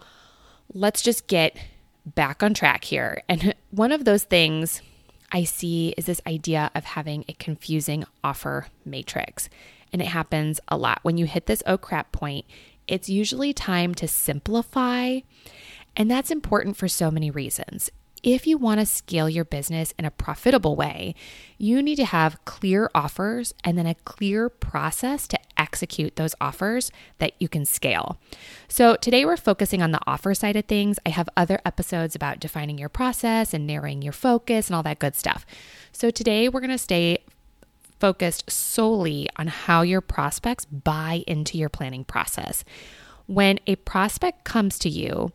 let's 0.74 1.02
just 1.02 1.28
get 1.28 1.58
back 2.06 2.44
on 2.44 2.54
track 2.54 2.84
here. 2.84 3.22
And 3.28 3.54
one 3.72 3.92
of 3.92 4.06
those 4.06 4.24
things 4.24 4.82
I 5.32 5.44
see 5.44 5.94
is 5.98 6.06
this 6.06 6.22
idea 6.26 6.72
of 6.74 6.86
having 6.86 7.26
a 7.28 7.34
confusing 7.34 8.06
offer 8.24 8.68
matrix 8.86 9.50
and 9.92 10.02
it 10.02 10.08
happens 10.08 10.60
a 10.68 10.78
lot. 10.78 11.00
When 11.04 11.18
you 11.18 11.26
hit 11.26 11.46
this 11.46 11.64
oh 11.66 11.78
crap 11.78 12.12
point, 12.12 12.46
it's 12.88 13.10
usually 13.10 13.54
time 13.54 13.94
to 13.96 14.08
simplify. 14.08 15.20
And 15.96 16.10
that's 16.10 16.32
important 16.32 16.78
for 16.78 16.88
so 16.88 17.10
many 17.10 17.32
reasons. 17.32 17.90
If 18.24 18.48
you 18.48 18.58
want 18.58 18.80
to 18.80 18.86
scale 18.86 19.30
your 19.30 19.46
business 19.46 19.94
in 19.98 20.06
a 20.06 20.12
profitable 20.12 20.76
way, 20.76 21.16
you 21.58 21.82
need 21.82 21.96
to 21.98 22.06
have 22.06 22.44
clear 22.46 22.90
offers 22.94 23.54
and 23.64 23.78
then 23.78 23.86
a 23.86 23.96
clear 23.96 24.50
process 24.50 25.28
to 25.30 25.40
execute 25.58 26.16
those 26.16 26.36
offers 26.40 26.92
that 27.20 27.34
you 27.40 27.48
can 27.48 27.66
scale. 27.66 28.18
So, 28.68 28.96
today 28.96 29.26
we're 29.26 29.38
focusing 29.38 29.82
on 29.82 29.92
the 29.92 30.02
offer 30.08 30.34
side 30.34 30.56
of 30.56 30.66
things. 30.66 31.00
I 31.06 31.10
have 31.10 31.30
other 31.36 31.60
episodes 31.66 32.16
about 32.16 32.40
defining 32.40 32.78
your 32.78 32.90
process 32.90 33.54
and 33.54 33.66
narrowing 33.66 34.02
your 34.02 34.14
focus 34.14 34.68
and 34.68 34.76
all 34.76 34.84
that 34.84 35.00
good 35.00 35.16
stuff. 35.16 35.46
So, 35.92 36.10
today 36.10 36.50
we're 36.50 36.62
going 36.62 36.70
to 36.70 36.78
stay 36.78 37.20
focused 38.00 38.50
solely 38.50 39.28
on 39.38 39.48
how 39.48 39.82
your 39.82 40.02
prospects 40.02 40.66
buy 40.66 41.24
into 41.28 41.58
your 41.58 41.70
planning 41.70 42.04
process. 42.04 42.64
When 43.26 43.60
a 43.68 43.76
prospect 43.76 44.44
comes 44.44 44.80
to 44.80 44.90
you, 44.90 45.32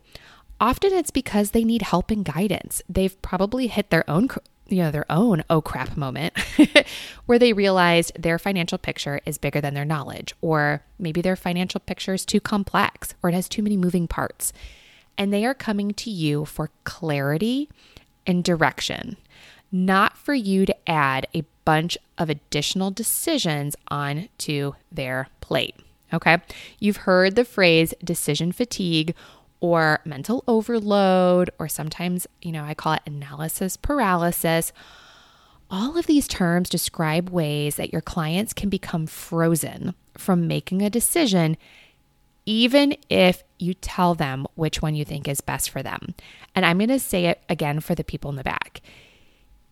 often 0.59 0.93
it's 0.93 1.11
because 1.11 1.51
they 1.51 1.63
need 1.63 1.83
help 1.83 2.09
and 2.09 2.25
guidance. 2.25 2.81
They've 2.89 3.21
probably 3.21 3.67
hit 3.67 3.89
their 3.89 4.09
own 4.09 4.27
you 4.73 4.81
know 4.81 4.91
their 4.91 5.09
own 5.09 5.43
oh 5.49 5.61
crap 5.61 5.95
moment 5.95 6.33
where 7.25 7.39
they 7.39 7.53
realized 7.53 8.11
their 8.21 8.39
financial 8.39 8.77
picture 8.77 9.21
is 9.25 9.37
bigger 9.37 9.61
than 9.61 9.73
their 9.73 9.85
knowledge 9.85 10.33
or 10.41 10.83
maybe 10.99 11.21
their 11.21 11.35
financial 11.35 11.79
picture 11.79 12.13
is 12.13 12.25
too 12.25 12.39
complex 12.39 13.13
or 13.21 13.29
it 13.29 13.33
has 13.33 13.47
too 13.47 13.61
many 13.61 13.77
moving 13.77 14.07
parts 14.07 14.51
and 15.17 15.31
they 15.31 15.45
are 15.45 15.53
coming 15.53 15.93
to 15.93 16.09
you 16.09 16.43
for 16.45 16.71
clarity 16.83 17.69
and 18.25 18.43
direction 18.43 19.15
not 19.73 20.15
for 20.15 20.35
you 20.35 20.67
to 20.67 20.89
add 20.89 21.25
a 21.33 21.43
bunch 21.65 21.97
of 22.17 22.29
additional 22.29 22.91
decisions 22.91 23.75
onto 23.87 24.73
their 24.91 25.27
plate. 25.41 25.75
Okay. 26.13 26.37
You've 26.79 26.97
heard 26.97 27.35
the 27.35 27.43
phrase 27.43 27.93
decision 28.03 28.51
fatigue 28.51 29.15
or 29.63 30.01
mental 30.03 30.43
overload, 30.45 31.49
or 31.57 31.69
sometimes, 31.69 32.27
you 32.41 32.51
know, 32.51 32.65
I 32.65 32.73
call 32.73 32.91
it 32.93 33.01
analysis 33.05 33.77
paralysis. 33.77 34.73
All 35.71 35.97
of 35.97 36.05
these 36.05 36.27
terms 36.27 36.67
describe 36.69 37.29
ways 37.29 37.77
that 37.77 37.93
your 37.93 38.01
clients 38.01 38.51
can 38.51 38.67
become 38.67 39.07
frozen 39.07 39.95
from 40.17 40.49
making 40.49 40.81
a 40.81 40.89
decision, 40.89 41.55
even 42.45 42.97
if 43.09 43.41
you 43.57 43.73
tell 43.73 44.13
them 44.15 44.45
which 44.55 44.81
one 44.81 44.95
you 44.95 45.05
think 45.05 45.29
is 45.29 45.39
best 45.39 45.69
for 45.69 45.81
them. 45.81 46.13
And 46.53 46.65
I'm 46.65 46.77
going 46.77 46.89
to 46.89 46.99
say 46.99 47.27
it 47.27 47.41
again 47.47 47.79
for 47.79 47.95
the 47.95 48.03
people 48.03 48.29
in 48.31 48.35
the 48.35 48.43
back 48.43 48.81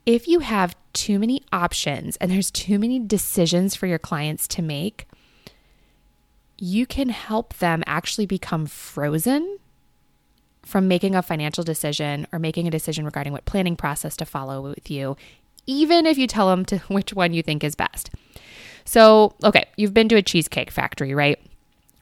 if 0.06 0.28
you 0.28 0.40
have 0.40 0.76
too 0.94 1.20
many 1.20 1.44
options 1.54 2.16
and 2.18 2.32
there's 2.32 2.50
too 2.50 2.80
many 2.80 2.98
decisions 2.98 3.76
for 3.76 3.86
your 3.88 4.00
clients 4.00 4.48
to 4.48 4.62
make, 4.62 5.08
you 6.58 6.86
can 6.86 7.10
help 7.10 7.54
them 7.56 7.84
actually 7.86 8.26
become 8.26 8.66
frozen 8.66 9.60
from 10.64 10.88
making 10.88 11.16
a 11.16 11.22
financial 11.22 11.64
decision 11.64 12.28
or 12.32 12.40
making 12.40 12.68
a 12.68 12.72
decision 12.72 13.06
regarding 13.06 13.34
what 13.34 13.46
planning 13.46 13.76
process 13.76 14.16
to 14.18 14.26
follow 14.26 14.62
with 14.62 14.90
you, 14.90 15.18
even 15.66 16.06
if 16.06 16.18
you 16.18 16.28
tell 16.28 16.50
them 16.50 16.66
to 16.66 16.78
which 16.88 17.14
one 17.14 17.34
you 17.34 17.44
think 17.44 17.64
is 17.64 17.76
best. 17.76 18.10
So, 18.86 19.36
okay, 19.44 19.66
you've 19.78 19.94
been 19.94 20.10
to 20.10 20.16
a 20.16 20.22
cheesecake 20.22 20.72
factory, 20.72 21.14
right? 21.14 21.40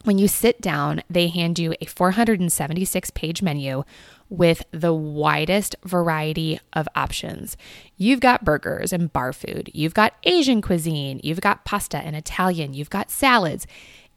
When 0.06 0.18
you 0.18 0.30
sit 0.30 0.62
down, 0.62 1.04
they 1.10 1.28
hand 1.28 1.60
you 1.60 1.76
a 1.82 1.86
476 1.86 3.10
page 3.12 3.42
menu 3.42 3.84
with 4.30 4.64
the 4.72 4.94
widest 4.94 5.76
variety 5.84 6.60
of 6.74 6.88
options. 6.96 7.58
You've 7.98 8.20
got 8.20 8.46
burgers 8.46 8.94
and 8.94 9.12
bar 9.12 9.34
food, 9.34 9.70
you've 9.74 9.94
got 9.94 10.14
Asian 10.24 10.62
cuisine, 10.62 11.20
you've 11.24 11.42
got 11.42 11.66
pasta 11.66 11.98
and 11.98 12.16
Italian, 12.16 12.74
you've 12.74 12.90
got 12.90 13.12
salads. 13.12 13.68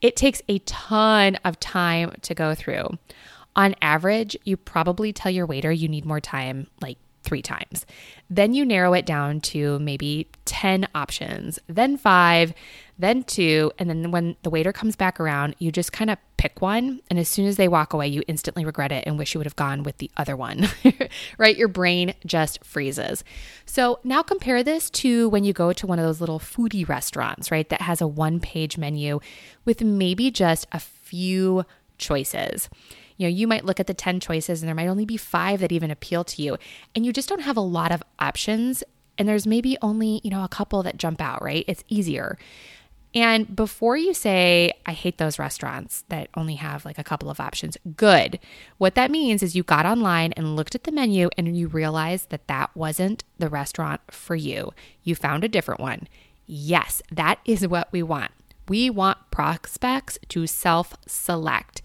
It 0.00 0.16
takes 0.16 0.42
a 0.48 0.58
ton 0.60 1.36
of 1.44 1.58
time 1.58 2.12
to 2.22 2.34
go 2.34 2.54
through. 2.54 2.98
On 3.54 3.74
average, 3.82 4.36
you 4.44 4.56
probably 4.56 5.12
tell 5.12 5.30
your 5.30 5.46
waiter 5.46 5.70
you 5.70 5.88
need 5.88 6.04
more 6.04 6.20
time 6.20 6.68
like 6.80 6.98
three 7.22 7.42
times. 7.42 7.86
Then 8.28 8.54
you 8.54 8.64
narrow 8.64 8.94
it 8.94 9.06
down 9.06 9.40
to 9.40 9.78
maybe 9.78 10.28
10 10.44 10.88
options, 10.94 11.58
then 11.66 11.96
five, 11.96 12.52
then 12.98 13.22
two. 13.24 13.72
And 13.78 13.88
then 13.88 14.10
when 14.10 14.36
the 14.42 14.50
waiter 14.50 14.72
comes 14.72 14.96
back 14.96 15.20
around, 15.20 15.56
you 15.58 15.72
just 15.72 15.92
kind 15.92 16.10
of 16.10 16.18
pick 16.36 16.60
one. 16.60 17.00
And 17.08 17.18
as 17.18 17.28
soon 17.28 17.46
as 17.46 17.56
they 17.56 17.68
walk 17.68 17.92
away, 17.92 18.08
you 18.08 18.22
instantly 18.26 18.64
regret 18.64 18.92
it 18.92 19.04
and 19.06 19.18
wish 19.18 19.34
you 19.34 19.38
would 19.38 19.46
have 19.46 19.56
gone 19.56 19.82
with 19.82 19.98
the 19.98 20.10
other 20.16 20.36
one, 20.36 20.68
right? 21.38 21.56
Your 21.56 21.68
brain 21.68 22.14
just 22.26 22.64
freezes. 22.64 23.24
So 23.66 24.00
now 24.04 24.22
compare 24.22 24.62
this 24.62 24.90
to 24.90 25.28
when 25.28 25.44
you 25.44 25.52
go 25.52 25.72
to 25.72 25.86
one 25.86 25.98
of 25.98 26.04
those 26.04 26.20
little 26.20 26.40
foodie 26.40 26.88
restaurants, 26.88 27.50
right? 27.50 27.68
That 27.68 27.82
has 27.82 28.00
a 28.00 28.06
one 28.06 28.40
page 28.40 28.76
menu 28.76 29.20
with 29.64 29.80
maybe 29.82 30.30
just 30.30 30.66
a 30.72 30.80
few 30.80 31.64
choices 31.98 32.68
you 33.22 33.28
know, 33.28 33.34
you 33.34 33.46
might 33.46 33.64
look 33.64 33.78
at 33.78 33.86
the 33.86 33.94
10 33.94 34.18
choices 34.18 34.62
and 34.62 34.68
there 34.68 34.74
might 34.74 34.88
only 34.88 35.04
be 35.04 35.16
five 35.16 35.60
that 35.60 35.70
even 35.70 35.92
appeal 35.92 36.24
to 36.24 36.42
you. 36.42 36.58
And 36.94 37.06
you 37.06 37.12
just 37.12 37.28
don't 37.28 37.42
have 37.42 37.56
a 37.56 37.60
lot 37.60 37.92
of 37.92 38.02
options. 38.18 38.82
And 39.16 39.28
there's 39.28 39.46
maybe 39.46 39.78
only, 39.80 40.20
you 40.24 40.30
know, 40.30 40.42
a 40.42 40.48
couple 40.48 40.82
that 40.82 40.96
jump 40.96 41.20
out, 41.20 41.40
right? 41.40 41.64
It's 41.68 41.84
easier. 41.88 42.36
And 43.14 43.54
before 43.54 43.96
you 43.96 44.12
say, 44.12 44.72
I 44.86 44.92
hate 44.92 45.18
those 45.18 45.38
restaurants 45.38 46.02
that 46.08 46.30
only 46.34 46.56
have 46.56 46.84
like 46.84 46.98
a 46.98 47.04
couple 47.04 47.30
of 47.30 47.38
options, 47.38 47.76
good. 47.94 48.40
What 48.78 48.96
that 48.96 49.10
means 49.10 49.42
is 49.42 49.54
you 49.54 49.62
got 49.62 49.86
online 49.86 50.32
and 50.32 50.56
looked 50.56 50.74
at 50.74 50.82
the 50.82 50.92
menu 50.92 51.28
and 51.38 51.56
you 51.56 51.68
realized 51.68 52.30
that 52.30 52.48
that 52.48 52.74
wasn't 52.74 53.22
the 53.38 53.50
restaurant 53.50 54.00
for 54.10 54.34
you. 54.34 54.72
You 55.04 55.14
found 55.14 55.44
a 55.44 55.48
different 55.48 55.80
one. 55.80 56.08
Yes, 56.46 57.02
that 57.12 57.38
is 57.44 57.68
what 57.68 57.92
we 57.92 58.02
want. 58.02 58.32
We 58.68 58.88
want 58.90 59.18
prospects 59.30 60.18
to 60.28 60.46
self 60.46 60.94
select 61.06 61.82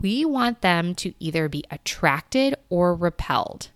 we 0.00 0.24
want 0.24 0.60
them 0.60 0.94
to 0.96 1.14
either 1.18 1.48
be 1.48 1.64
attracted 1.70 2.54
or 2.68 2.94
repelled. 2.94 3.68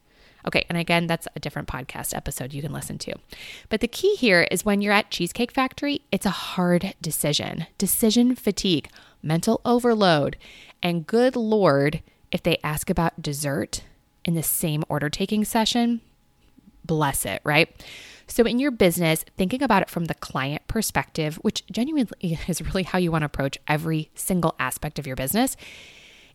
Okay, 0.47 0.65
and 0.69 0.79
again, 0.79 1.07
that's 1.07 1.29
a 1.35 1.41
different 1.41 1.69
podcast 1.69 2.17
episode 2.17 2.55
you 2.55 2.63
can 2.63 2.73
listen 2.73 2.97
to. 2.99 3.15
But 3.69 3.81
the 3.81 3.89
key 3.89 4.15
here 4.15 4.47
is 4.51 4.65
when 4.65 4.81
you're 4.81 4.93
at 4.93 5.11
Cheesecake 5.11 5.53
Factory, 5.53 6.03
it's 6.11 6.27
a 6.27 6.31
hard 6.31 6.95
decision, 7.03 7.67
decision 7.77 8.35
fatigue, 8.35 8.89
mental 9.23 9.61
overload. 9.65 10.37
And 10.83 11.07
good 11.07 11.37
Lord, 11.37 12.03
if 12.31 12.43
they 12.43 12.59
ask 12.63 12.89
about 12.89 13.21
dessert 13.21 13.83
in 14.25 14.35
the 14.35 14.43
same 14.43 14.85
order 14.89 15.11
taking 15.11 15.45
session, 15.45 16.01
bless 16.85 17.27
it, 17.27 17.43
right? 17.45 17.69
So, 18.27 18.45
in 18.45 18.59
your 18.59 18.71
business, 18.71 19.25
thinking 19.37 19.63
about 19.63 19.83
it 19.83 19.91
from 19.91 20.05
the 20.05 20.15
client 20.15 20.67
perspective, 20.69 21.37
which 21.37 21.67
genuinely 21.67 22.39
is 22.49 22.63
really 22.63 22.83
how 22.83 22.99
you 22.99 23.11
want 23.11 23.23
to 23.23 23.27
approach 23.27 23.59
every 23.67 24.11
single 24.15 24.55
aspect 24.59 24.99
of 24.99 25.07
your 25.07 25.17
business, 25.17 25.57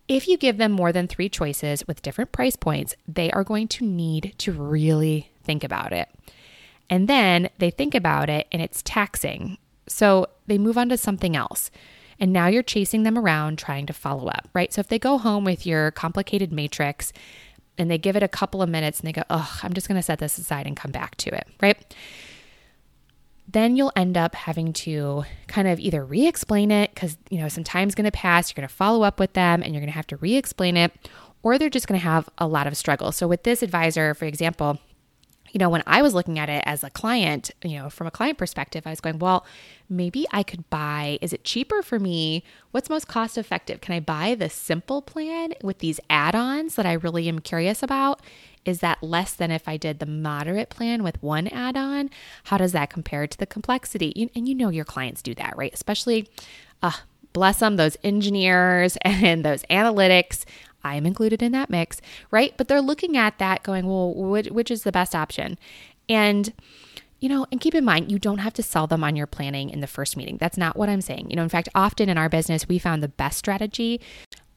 if 0.07 0.27
you 0.27 0.37
give 0.37 0.57
them 0.57 0.71
more 0.71 0.91
than 0.91 1.07
three 1.07 1.29
choices 1.29 1.87
with 1.87 2.01
different 2.01 2.31
price 2.31 2.55
points, 2.55 2.95
they 3.07 3.31
are 3.31 3.43
going 3.43 3.67
to 3.69 3.85
need 3.85 4.33
to 4.39 4.51
really 4.51 5.31
think 5.43 5.63
about 5.63 5.93
it. 5.93 6.09
And 6.89 7.07
then 7.07 7.49
they 7.57 7.71
think 7.71 7.95
about 7.95 8.29
it 8.29 8.47
and 8.51 8.61
it's 8.61 8.81
taxing. 8.83 9.57
So 9.87 10.27
they 10.47 10.57
move 10.57 10.77
on 10.77 10.89
to 10.89 10.97
something 10.97 11.35
else. 11.35 11.71
And 12.19 12.31
now 12.31 12.47
you're 12.47 12.63
chasing 12.63 13.03
them 13.03 13.17
around 13.17 13.57
trying 13.57 13.85
to 13.87 13.93
follow 13.93 14.27
up, 14.27 14.49
right? 14.53 14.71
So 14.71 14.79
if 14.79 14.87
they 14.87 14.99
go 14.99 15.17
home 15.17 15.43
with 15.43 15.65
your 15.65 15.91
complicated 15.91 16.51
matrix 16.51 17.11
and 17.77 17.89
they 17.89 17.97
give 17.97 18.15
it 18.15 18.23
a 18.23 18.27
couple 18.27 18.61
of 18.61 18.69
minutes 18.69 18.99
and 18.99 19.07
they 19.07 19.13
go, 19.13 19.23
oh, 19.29 19.59
I'm 19.63 19.73
just 19.73 19.87
going 19.87 19.97
to 19.97 20.03
set 20.03 20.19
this 20.19 20.37
aside 20.37 20.67
and 20.67 20.77
come 20.77 20.91
back 20.91 21.15
to 21.17 21.35
it, 21.35 21.47
right? 21.61 21.95
Then 23.53 23.75
you'll 23.75 23.91
end 23.95 24.17
up 24.17 24.35
having 24.35 24.73
to 24.73 25.23
kind 25.47 25.67
of 25.67 25.79
either 25.79 26.03
re 26.03 26.27
explain 26.27 26.71
it 26.71 26.93
because, 26.93 27.17
you 27.29 27.39
know, 27.39 27.47
some 27.47 27.63
time's 27.63 27.95
going 27.95 28.05
to 28.05 28.11
pass, 28.11 28.49
you're 28.49 28.61
going 28.61 28.67
to 28.67 28.73
follow 28.73 29.03
up 29.03 29.19
with 29.19 29.33
them 29.33 29.63
and 29.63 29.73
you're 29.73 29.81
going 29.81 29.91
to 29.91 29.95
have 29.95 30.07
to 30.07 30.17
re 30.17 30.35
explain 30.35 30.75
it, 30.75 30.91
or 31.43 31.57
they're 31.57 31.69
just 31.69 31.87
going 31.87 31.99
to 31.99 32.03
have 32.03 32.29
a 32.37 32.47
lot 32.47 32.67
of 32.67 32.75
struggle. 32.75 33.11
So, 33.11 33.27
with 33.27 33.43
this 33.43 33.63
advisor, 33.63 34.13
for 34.13 34.25
example, 34.25 34.79
you 35.53 35.59
know, 35.59 35.69
when 35.69 35.83
I 35.85 36.01
was 36.01 36.15
looking 36.15 36.39
at 36.39 36.49
it 36.49 36.63
as 36.65 36.83
a 36.83 36.89
client, 36.89 37.51
you 37.63 37.77
know, 37.77 37.89
from 37.89 38.07
a 38.07 38.11
client 38.11 38.39
perspective, 38.39 38.87
I 38.87 38.89
was 38.89 38.99
going, 38.99 39.19
well, 39.19 39.45
maybe 39.87 40.25
I 40.31 40.41
could 40.41 40.67
buy, 40.71 41.19
is 41.21 41.31
it 41.31 41.43
cheaper 41.43 41.83
for 41.83 41.99
me? 41.99 42.43
What's 42.71 42.89
most 42.89 43.07
cost 43.07 43.37
effective? 43.37 43.79
Can 43.79 43.93
I 43.93 43.99
buy 43.99 44.33
the 44.33 44.49
simple 44.49 45.03
plan 45.03 45.53
with 45.61 45.77
these 45.77 45.99
add 46.09 46.33
ons 46.33 46.73
that 46.73 46.87
I 46.87 46.93
really 46.93 47.29
am 47.29 47.37
curious 47.37 47.83
about? 47.83 48.19
Is 48.65 48.79
that 48.79 49.03
less 49.03 49.33
than 49.33 49.51
if 49.51 49.67
I 49.67 49.77
did 49.77 49.99
the 49.99 50.05
moderate 50.05 50.69
plan 50.69 51.03
with 51.03 51.21
one 51.21 51.47
add 51.47 51.75
on? 51.75 52.09
How 52.45 52.57
does 52.57 52.71
that 52.71 52.89
compare 52.89 53.27
to 53.27 53.37
the 53.37 53.45
complexity? 53.45 54.29
And 54.35 54.47
you 54.47 54.55
know 54.55 54.69
your 54.69 54.85
clients 54.85 55.21
do 55.21 55.33
that, 55.35 55.57
right? 55.57 55.73
Especially, 55.73 56.27
uh, 56.81 56.91
bless 57.33 57.59
them, 57.59 57.75
those 57.75 57.97
engineers 58.03 58.97
and 59.01 59.43
those 59.43 59.63
analytics. 59.63 60.45
I 60.83 60.95
am 60.95 61.05
included 61.05 61.41
in 61.41 61.51
that 61.53 61.69
mix, 61.69 62.01
right? 62.31 62.53
But 62.57 62.67
they're 62.67 62.81
looking 62.81 63.17
at 63.17 63.39
that 63.39 63.63
going, 63.63 63.85
well, 63.85 64.13
which, 64.13 64.47
which 64.47 64.71
is 64.71 64.83
the 64.83 64.91
best 64.91 65.15
option? 65.15 65.57
And 66.09 66.53
you 67.19 67.29
know, 67.29 67.47
and 67.53 67.61
keep 67.61 67.73
in 67.73 67.85
mind, 67.85 68.11
you 68.11 68.19
don't 68.19 68.39
have 68.39 68.51
to 68.55 68.61
sell 68.61 68.85
them 68.85 69.01
on 69.01 69.15
your 69.15 69.27
planning 69.27 69.69
in 69.69 69.79
the 69.79 69.87
first 69.87 70.17
meeting. 70.17 70.35
That's 70.35 70.57
not 70.57 70.75
what 70.75 70.89
I'm 70.89 70.99
saying. 70.99 71.29
You 71.29 71.37
know, 71.37 71.43
in 71.43 71.47
fact, 71.47 71.69
often 71.73 72.09
in 72.09 72.17
our 72.17 72.27
business, 72.27 72.67
we 72.67 72.77
found 72.79 73.01
the 73.01 73.07
best 73.07 73.37
strategy 73.37 74.01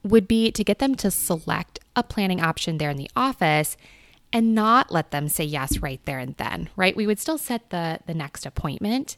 would 0.03 0.27
be 0.27 0.51
to 0.51 0.65
get 0.65 0.79
them 0.79 0.93
to 0.95 1.09
select 1.09 1.79
a 1.95 2.03
planning 2.03 2.41
option 2.41 2.77
there 2.77 2.89
in 2.89 2.97
the 2.97 3.09
office 3.15 3.77
and 4.33 4.53
not 4.53 4.91
let 4.91 5.11
them 5.11 5.29
say 5.29 5.43
yes 5.43 5.79
right 5.79 6.01
there 6.05 6.19
and 6.19 6.35
then, 6.35 6.69
right? 6.75 6.95
We 6.95 7.07
would 7.07 7.19
still 7.19 7.37
set 7.37 7.69
the 7.69 7.99
the 8.05 8.13
next 8.13 8.45
appointment, 8.45 9.17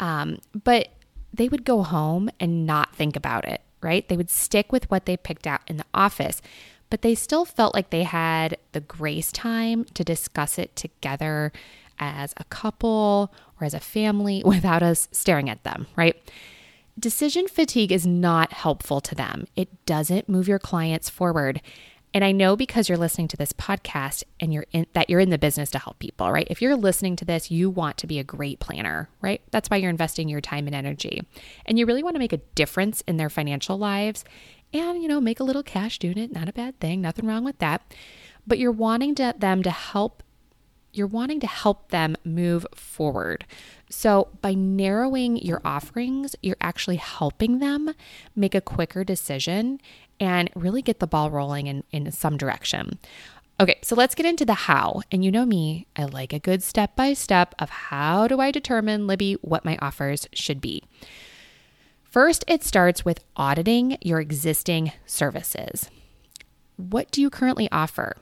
um, 0.00 0.38
but 0.64 0.88
they 1.32 1.48
would 1.48 1.64
go 1.64 1.82
home 1.82 2.30
and 2.40 2.66
not 2.66 2.94
think 2.94 3.16
about 3.16 3.46
it, 3.46 3.60
right? 3.82 4.08
They 4.08 4.16
would 4.16 4.30
stick 4.30 4.72
with 4.72 4.90
what 4.90 5.06
they 5.06 5.16
picked 5.16 5.46
out 5.46 5.60
in 5.66 5.76
the 5.76 5.84
office, 5.92 6.40
but 6.90 7.02
they 7.02 7.14
still 7.14 7.44
felt 7.44 7.74
like 7.74 7.90
they 7.90 8.04
had 8.04 8.56
the 8.72 8.80
grace 8.80 9.30
time 9.30 9.84
to 9.94 10.04
discuss 10.04 10.58
it 10.58 10.74
together 10.74 11.52
as 11.98 12.32
a 12.36 12.44
couple 12.44 13.32
or 13.60 13.64
as 13.64 13.74
a 13.74 13.80
family 13.80 14.42
without 14.46 14.82
us 14.82 15.08
staring 15.12 15.50
at 15.50 15.64
them, 15.64 15.86
right? 15.96 16.16
Decision 16.98 17.46
fatigue 17.46 17.92
is 17.92 18.06
not 18.06 18.52
helpful 18.52 19.00
to 19.02 19.14
them. 19.14 19.46
It 19.54 19.84
doesn't 19.86 20.28
move 20.28 20.48
your 20.48 20.58
clients 20.58 21.08
forward. 21.08 21.60
And 22.14 22.24
I 22.24 22.32
know 22.32 22.56
because 22.56 22.88
you're 22.88 22.98
listening 22.98 23.28
to 23.28 23.36
this 23.36 23.52
podcast 23.52 24.24
and 24.40 24.52
you're 24.52 24.66
in 24.72 24.86
that 24.94 25.10
you're 25.10 25.20
in 25.20 25.30
the 25.30 25.38
business 25.38 25.70
to 25.72 25.78
help 25.78 25.98
people, 25.98 26.30
right? 26.32 26.46
If 26.50 26.62
you're 26.62 26.76
listening 26.76 27.16
to 27.16 27.24
this, 27.24 27.50
you 27.50 27.68
want 27.68 27.98
to 27.98 28.06
be 28.06 28.18
a 28.18 28.24
great 28.24 28.60
planner, 28.60 29.10
right? 29.20 29.42
That's 29.50 29.68
why 29.68 29.76
you're 29.76 29.90
investing 29.90 30.28
your 30.28 30.40
time 30.40 30.66
and 30.66 30.74
energy. 30.74 31.22
And 31.66 31.78
you 31.78 31.86
really 31.86 32.02
want 32.02 32.16
to 32.16 32.20
make 32.20 32.32
a 32.32 32.40
difference 32.54 33.02
in 33.02 33.18
their 33.18 33.30
financial 33.30 33.76
lives 33.76 34.24
and, 34.72 35.02
you 35.02 35.08
know, 35.08 35.20
make 35.20 35.40
a 35.40 35.44
little 35.44 35.62
cash 35.62 35.98
doing 35.98 36.18
it. 36.18 36.32
Not 36.32 36.48
a 36.48 36.52
bad 36.52 36.80
thing, 36.80 37.00
nothing 37.00 37.26
wrong 37.26 37.44
with 37.44 37.58
that. 37.58 37.82
But 38.46 38.58
you're 38.58 38.72
wanting 38.72 39.14
to, 39.16 39.34
them 39.36 39.62
to 39.62 39.70
help 39.70 40.22
you're 40.92 41.06
wanting 41.06 41.40
to 41.40 41.46
help 41.46 41.90
them 41.90 42.16
move 42.24 42.66
forward. 42.74 43.44
So, 43.90 44.28
by 44.42 44.54
narrowing 44.54 45.36
your 45.36 45.60
offerings, 45.64 46.36
you're 46.42 46.56
actually 46.60 46.96
helping 46.96 47.58
them 47.58 47.94
make 48.36 48.54
a 48.54 48.60
quicker 48.60 49.04
decision 49.04 49.80
and 50.20 50.50
really 50.54 50.82
get 50.82 51.00
the 51.00 51.06
ball 51.06 51.30
rolling 51.30 51.66
in, 51.66 51.84
in 51.90 52.10
some 52.12 52.36
direction. 52.36 52.98
Okay, 53.60 53.78
so 53.82 53.96
let's 53.96 54.14
get 54.14 54.26
into 54.26 54.44
the 54.44 54.54
how. 54.54 55.02
And 55.10 55.24
you 55.24 55.32
know 55.32 55.44
me, 55.44 55.86
I 55.96 56.04
like 56.04 56.32
a 56.32 56.38
good 56.38 56.62
step 56.62 56.94
by 56.94 57.12
step 57.12 57.54
of 57.58 57.70
how 57.70 58.28
do 58.28 58.40
I 58.40 58.50
determine, 58.50 59.06
Libby, 59.06 59.34
what 59.40 59.64
my 59.64 59.76
offers 59.82 60.28
should 60.32 60.60
be. 60.60 60.84
First, 62.04 62.44
it 62.46 62.62
starts 62.62 63.04
with 63.04 63.24
auditing 63.36 63.98
your 64.00 64.20
existing 64.20 64.92
services. 65.06 65.90
What 66.76 67.10
do 67.10 67.20
you 67.20 67.30
currently 67.30 67.68
offer? 67.72 68.16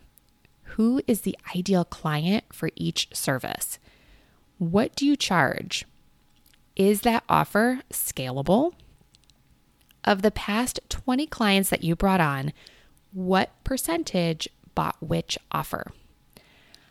Who 0.77 1.01
is 1.07 1.23
the 1.23 1.39
ideal 1.57 1.87
client 1.87 2.45
for 2.53 2.69
each 2.77 3.09
service? 3.15 3.79
What 4.59 4.95
do 4.95 5.07
you 5.07 5.17
charge? 5.17 5.87
Is 6.77 7.01
that 7.01 7.25
offer 7.31 7.81
scalable? 7.91 8.75
Of 10.05 10.21
the 10.21 10.31
past 10.31 10.81
20 10.91 11.27
clients 11.29 11.71
that 11.71 11.83
you 11.83 11.97
brought 11.97 12.21
on, 12.21 12.53
what 13.11 13.53
percentage 13.65 14.51
bought 14.75 14.97
which 15.01 15.39
offer? 15.51 15.93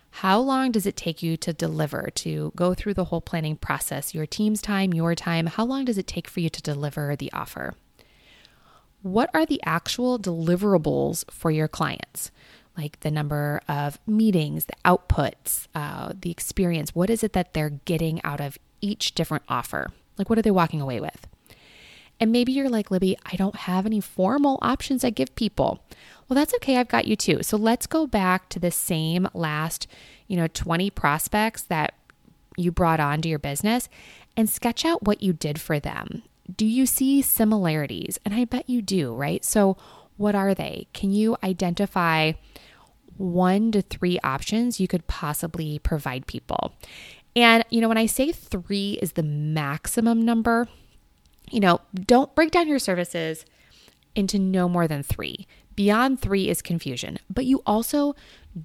How 0.10 0.40
long 0.40 0.72
does 0.72 0.88
it 0.88 0.98
take 0.98 1.22
you 1.22 1.38
to 1.38 1.54
deliver, 1.54 2.10
to 2.16 2.54
go 2.56 2.74
through 2.74 2.96
the 2.96 3.06
whole 3.06 3.22
planning 3.22 3.56
process? 3.56 4.16
Your 4.16 4.26
team's 4.26 4.64
time, 4.64 4.96
your 4.96 5.14
time, 5.14 5.46
how 5.46 5.64
long 5.64 5.86
does 5.86 6.00
it 6.00 6.08
take 6.08 6.28
for 6.28 6.40
you 6.40 6.50
to 6.50 6.62
deliver 6.64 7.16
the 7.16 7.32
offer? 7.34 7.76
What 9.04 9.30
are 9.36 9.46
the 9.46 9.62
actual 9.64 10.18
deliverables 10.18 11.30
for 11.30 11.52
your 11.52 11.68
clients? 11.68 12.32
Like 12.78 13.00
the 13.00 13.12
number 13.12 13.62
of 13.68 14.00
meetings, 14.06 14.66
the 14.66 14.74
outputs, 14.84 15.68
uh, 15.74 16.14
the 16.20 16.32
experience. 16.32 16.94
What 16.94 17.10
is 17.10 17.24
it 17.24 17.34
that 17.34 17.54
they're 17.54 17.70
getting 17.70 18.22
out 18.24 18.42
of 18.42 18.58
each 18.82 19.16
different 19.16 19.44
offer? 19.48 19.92
Like, 20.18 20.30
what 20.30 20.38
are 20.38 20.42
they 20.42 20.52
walking 20.52 20.82
away 20.82 21.00
with? 21.00 21.28
And 22.20 22.32
maybe 22.32 22.52
you're 22.52 22.70
like, 22.70 22.92
Libby, 22.92 23.18
I 23.26 23.36
don't 23.36 23.56
have 23.56 23.86
any 23.86 24.00
formal 24.00 24.60
options 24.62 25.04
I 25.04 25.10
give 25.10 25.36
people. 25.36 25.84
Well, 26.28 26.36
that's 26.36 26.54
okay. 26.56 26.78
I've 26.78 26.88
got 26.88 27.08
you 27.08 27.16
too. 27.16 27.44
So 27.44 27.58
let's 27.58 27.88
go 27.88 28.08
back 28.08 28.50
to 28.50 28.60
the 28.60 28.72
same 28.72 29.28
last, 29.34 29.88
you 30.28 30.38
know, 30.38 30.48
20 30.48 30.90
prospects 30.92 31.62
that 31.64 31.94
you 32.58 32.72
brought 32.72 33.00
onto 33.02 33.28
your 33.28 33.40
business 33.40 33.90
and 34.38 34.50
sketch 34.50 34.86
out 34.86 35.04
what 35.04 35.22
you 35.22 35.34
did 35.34 35.60
for 35.60 35.80
them. 35.80 36.24
Do 36.56 36.66
you 36.66 36.86
see 36.86 37.22
similarities? 37.22 38.18
And 38.24 38.34
I 38.34 38.46
bet 38.46 38.70
you 38.70 38.82
do, 38.82 39.14
right? 39.14 39.44
So 39.44 39.78
What 40.18 40.36
are 40.36 40.54
they? 40.56 40.88
Can 40.94 41.12
you 41.12 41.36
identify 41.44 42.34
one 43.18 43.72
to 43.72 43.82
three 43.82 44.20
options 44.24 44.80
you 44.80 44.88
could 44.88 45.08
possibly 45.08 45.80
provide 45.80 46.28
people? 46.28 46.74
And, 47.36 47.66
you 47.70 47.82
know, 47.82 47.90
when 47.90 47.98
I 47.98 48.06
say 48.06 48.32
three 48.32 48.98
is 49.02 49.14
the 49.14 49.24
maximum 49.24 50.22
number, 50.22 50.68
you 51.52 51.60
know, 51.60 51.82
don't 51.94 52.34
break 52.34 52.52
down 52.52 52.68
your 52.68 52.80
services 52.80 53.46
into 54.16 54.40
no 54.40 54.70
more 54.70 54.88
than 54.88 55.04
three. 55.04 55.48
Beyond 55.76 56.22
three 56.22 56.50
is 56.50 56.62
confusion, 56.62 57.20
but 57.30 57.46
you 57.46 57.62
also 57.66 58.16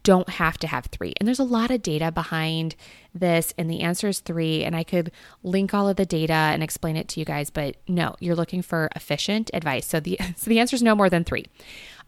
don't 0.04 0.28
have 0.28 0.56
to 0.58 0.68
have 0.68 0.86
three. 0.86 1.12
And 1.18 1.26
there's 1.26 1.40
a 1.40 1.44
lot 1.44 1.72
of 1.72 1.82
data 1.82 2.12
behind 2.12 2.76
this, 3.12 3.52
and 3.58 3.68
the 3.68 3.80
answer 3.80 4.06
is 4.06 4.20
three. 4.20 4.62
And 4.62 4.76
I 4.76 4.84
could 4.84 5.10
link 5.42 5.74
all 5.74 5.88
of 5.88 5.96
the 5.96 6.06
data 6.06 6.32
and 6.32 6.62
explain 6.62 6.96
it 6.96 7.08
to 7.08 7.20
you 7.20 7.26
guys, 7.26 7.50
but 7.50 7.74
no, 7.88 8.14
you're 8.20 8.36
looking 8.36 8.62
for 8.62 8.88
efficient 8.94 9.50
advice. 9.52 9.86
So 9.86 9.98
the 9.98 10.18
so 10.36 10.48
the 10.48 10.60
answer 10.60 10.76
is 10.76 10.84
no 10.84 10.94
more 10.94 11.10
than 11.10 11.24
three, 11.24 11.46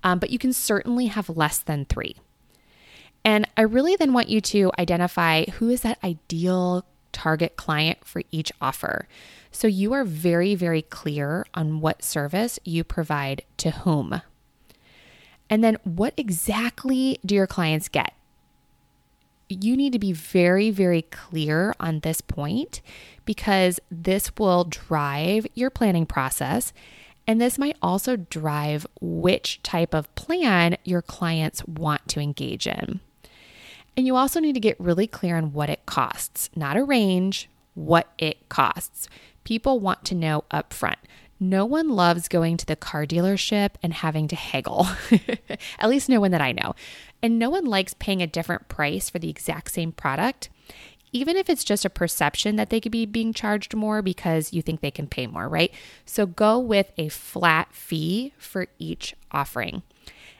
um, 0.04 0.20
but 0.20 0.30
you 0.30 0.38
can 0.38 0.52
certainly 0.52 1.06
have 1.06 1.28
less 1.28 1.58
than 1.58 1.84
three. 1.84 2.14
And 3.24 3.48
I 3.56 3.62
really 3.62 3.96
then 3.96 4.12
want 4.12 4.28
you 4.28 4.40
to 4.40 4.72
identify 4.78 5.44
who 5.44 5.68
is 5.68 5.82
that 5.82 6.02
ideal 6.02 6.84
target 7.12 7.56
client 7.56 7.98
for 8.04 8.22
each 8.30 8.50
offer. 8.60 9.06
So 9.50 9.68
you 9.68 9.92
are 9.92 10.04
very, 10.04 10.54
very 10.54 10.82
clear 10.82 11.46
on 11.54 11.80
what 11.80 12.02
service 12.02 12.58
you 12.64 12.84
provide 12.84 13.42
to 13.58 13.70
whom. 13.70 14.22
And 15.48 15.62
then 15.62 15.76
what 15.84 16.14
exactly 16.16 17.18
do 17.24 17.34
your 17.34 17.46
clients 17.46 17.88
get? 17.88 18.14
You 19.48 19.76
need 19.76 19.92
to 19.92 19.98
be 19.98 20.12
very, 20.12 20.70
very 20.70 21.02
clear 21.02 21.74
on 21.78 22.00
this 22.00 22.22
point 22.22 22.80
because 23.26 23.78
this 23.90 24.32
will 24.38 24.64
drive 24.64 25.46
your 25.54 25.68
planning 25.68 26.06
process. 26.06 26.72
And 27.26 27.40
this 27.40 27.58
might 27.58 27.76
also 27.82 28.16
drive 28.16 28.86
which 29.00 29.62
type 29.62 29.94
of 29.94 30.12
plan 30.14 30.78
your 30.84 31.02
clients 31.02 31.62
want 31.66 32.08
to 32.08 32.20
engage 32.20 32.66
in. 32.66 33.00
And 33.96 34.06
you 34.06 34.16
also 34.16 34.40
need 34.40 34.54
to 34.54 34.60
get 34.60 34.80
really 34.80 35.06
clear 35.06 35.36
on 35.36 35.52
what 35.52 35.68
it 35.68 35.84
costs, 35.86 36.50
not 36.56 36.76
a 36.76 36.84
range, 36.84 37.48
what 37.74 38.12
it 38.18 38.48
costs. 38.48 39.08
People 39.44 39.80
want 39.80 40.04
to 40.06 40.14
know 40.14 40.44
upfront. 40.50 40.96
No 41.38 41.66
one 41.66 41.88
loves 41.88 42.28
going 42.28 42.56
to 42.58 42.66
the 42.66 42.76
car 42.76 43.04
dealership 43.04 43.70
and 43.82 43.92
having 43.92 44.28
to 44.28 44.36
haggle, 44.36 44.86
at 45.78 45.90
least 45.90 46.08
no 46.08 46.20
one 46.20 46.30
that 46.30 46.40
I 46.40 46.52
know. 46.52 46.76
And 47.20 47.38
no 47.38 47.50
one 47.50 47.64
likes 47.64 47.94
paying 47.94 48.22
a 48.22 48.28
different 48.28 48.68
price 48.68 49.10
for 49.10 49.18
the 49.18 49.28
exact 49.28 49.72
same 49.72 49.90
product, 49.90 50.50
even 51.12 51.36
if 51.36 51.50
it's 51.50 51.64
just 51.64 51.84
a 51.84 51.90
perception 51.90 52.56
that 52.56 52.70
they 52.70 52.80
could 52.80 52.92
be 52.92 53.06
being 53.06 53.32
charged 53.32 53.74
more 53.74 54.02
because 54.02 54.52
you 54.52 54.62
think 54.62 54.80
they 54.80 54.90
can 54.90 55.08
pay 55.08 55.26
more, 55.26 55.48
right? 55.48 55.74
So 56.06 56.26
go 56.26 56.60
with 56.60 56.92
a 56.96 57.08
flat 57.08 57.74
fee 57.74 58.32
for 58.38 58.68
each 58.78 59.14
offering. 59.32 59.82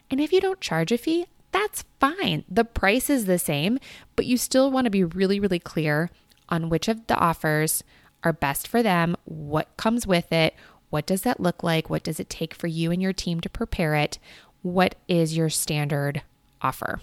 And 0.09 0.21
if 0.21 0.33
you 0.33 0.41
don't 0.41 0.61
charge 0.61 0.93
a 0.93 0.99
fee, 0.99 1.27
that's 1.53 1.85
fine. 2.01 2.45
The 2.49 2.65
price 2.65 3.09
is 3.09 3.27
the 3.27 3.39
same, 3.39 3.79
but 4.17 4.27
you 4.27 4.37
still 4.37 4.71
want 4.71 4.87
to 4.87 4.91
be 4.91 5.05
really, 5.05 5.39
really 5.39 5.59
clear 5.59 6.11
on 6.49 6.69
which 6.69 6.89
of 6.89 7.07
the 7.07 7.17
offers 7.17 7.85
are 8.25 8.33
best 8.33 8.67
for 8.67 8.83
them, 8.83 9.17
what 9.25 9.77
comes 9.77 10.07
with 10.07 10.33
it, 10.33 10.55
what 10.91 11.07
does 11.07 11.23
that 11.23 11.41
look 11.41 11.63
like, 11.63 11.89
what 11.89 12.03
does 12.03 12.21
it 12.21 12.29
take 12.29 12.55
for 12.55 12.67
you 12.67 12.91
and 12.91 13.01
your 13.01 13.13
team 13.13 13.41
to 13.41 13.49
prepare 13.49 13.95
it, 13.95 14.19
what 14.63 14.95
is 15.09 15.37
your 15.37 15.49
standard 15.49 16.23
offer. 16.61 17.01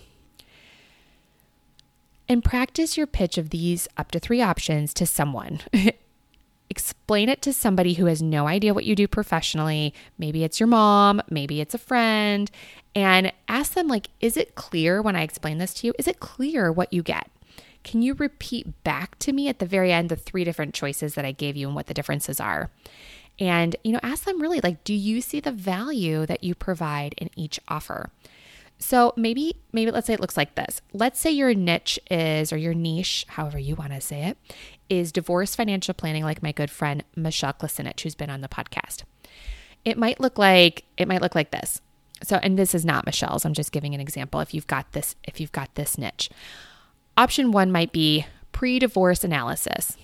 And 2.27 2.43
practice 2.43 2.95
your 2.95 3.07
pitch 3.07 3.37
of 3.37 3.49
these 3.49 3.87
up 3.97 4.11
to 4.11 4.19
three 4.19 4.41
options 4.41 4.93
to 4.95 5.05
someone. 5.05 5.61
Explain 6.69 7.29
it 7.29 7.41
to 7.41 7.53
somebody 7.53 7.93
who 7.95 8.05
has 8.05 8.21
no 8.21 8.47
idea 8.47 8.73
what 8.73 8.85
you 8.85 8.95
do 8.95 9.07
professionally. 9.07 9.93
Maybe 10.17 10.43
it's 10.43 10.59
your 10.59 10.67
mom, 10.67 11.21
maybe 11.29 11.61
it's 11.61 11.73
a 11.73 11.79
friend, 11.79 12.49
and 12.93 13.31
ask 13.47 13.73
them 13.73 13.87
like 13.87 14.09
is 14.19 14.37
it 14.37 14.55
clear 14.55 15.01
when 15.01 15.15
I 15.15 15.23
explain 15.23 15.57
this 15.57 15.73
to 15.75 15.87
you? 15.87 15.93
Is 15.97 16.07
it 16.07 16.19
clear 16.19 16.71
what 16.71 16.93
you 16.93 17.01
get? 17.01 17.29
Can 17.83 18.01
you 18.01 18.13
repeat 18.13 18.83
back 18.83 19.17
to 19.19 19.31
me 19.31 19.47
at 19.47 19.59
the 19.59 19.65
very 19.65 19.91
end 19.91 20.09
the 20.09 20.15
three 20.15 20.43
different 20.43 20.73
choices 20.73 21.15
that 21.15 21.25
I 21.25 21.31
gave 21.31 21.55
you 21.55 21.67
and 21.67 21.75
what 21.75 21.87
the 21.87 21.93
differences 21.93 22.39
are? 22.39 22.69
And, 23.39 23.75
you 23.83 23.93
know, 23.93 24.01
ask 24.03 24.25
them 24.25 24.41
really 24.41 24.59
like, 24.61 24.83
do 24.83 24.93
you 24.93 25.21
see 25.21 25.39
the 25.39 25.51
value 25.51 26.25
that 26.25 26.43
you 26.43 26.55
provide 26.55 27.15
in 27.17 27.29
each 27.37 27.59
offer? 27.69 28.11
So 28.79 29.13
maybe, 29.15 29.57
maybe 29.71 29.91
let's 29.91 30.07
say 30.07 30.13
it 30.13 30.19
looks 30.19 30.37
like 30.37 30.55
this. 30.55 30.81
Let's 30.93 31.19
say 31.19 31.31
your 31.31 31.53
niche 31.53 31.99
is, 32.11 32.51
or 32.53 32.57
your 32.57 32.73
niche, 32.73 33.25
however 33.29 33.59
you 33.59 33.75
want 33.75 33.93
to 33.93 34.01
say 34.01 34.23
it, 34.23 34.37
is 34.89 35.11
divorce 35.11 35.55
financial 35.55 35.93
planning, 35.93 36.23
like 36.23 36.43
my 36.43 36.51
good 36.51 36.71
friend 36.71 37.03
Michelle 37.15 37.53
Klasinich, 37.53 38.01
who's 38.01 38.15
been 38.15 38.29
on 38.29 38.41
the 38.41 38.47
podcast. 38.47 39.03
It 39.85 39.97
might 39.97 40.19
look 40.19 40.37
like 40.37 40.83
it 40.97 41.07
might 41.07 41.21
look 41.21 41.35
like 41.35 41.51
this. 41.51 41.81
So, 42.21 42.35
and 42.37 42.59
this 42.59 42.75
is 42.75 42.83
not 42.83 43.05
Michelle's. 43.05 43.45
I'm 43.45 43.53
just 43.53 43.71
giving 43.71 43.95
an 43.95 44.01
example. 44.01 44.41
If 44.41 44.53
you've 44.53 44.67
got 44.67 44.91
this, 44.91 45.15
if 45.23 45.39
you've 45.39 45.53
got 45.53 45.73
this 45.75 45.97
niche, 45.97 46.29
Option 47.19 47.51
one 47.51 47.69
might 47.69 47.91
be 47.91 48.25
pre 48.53 48.79
divorce 48.79 49.25
analysis. 49.25 49.97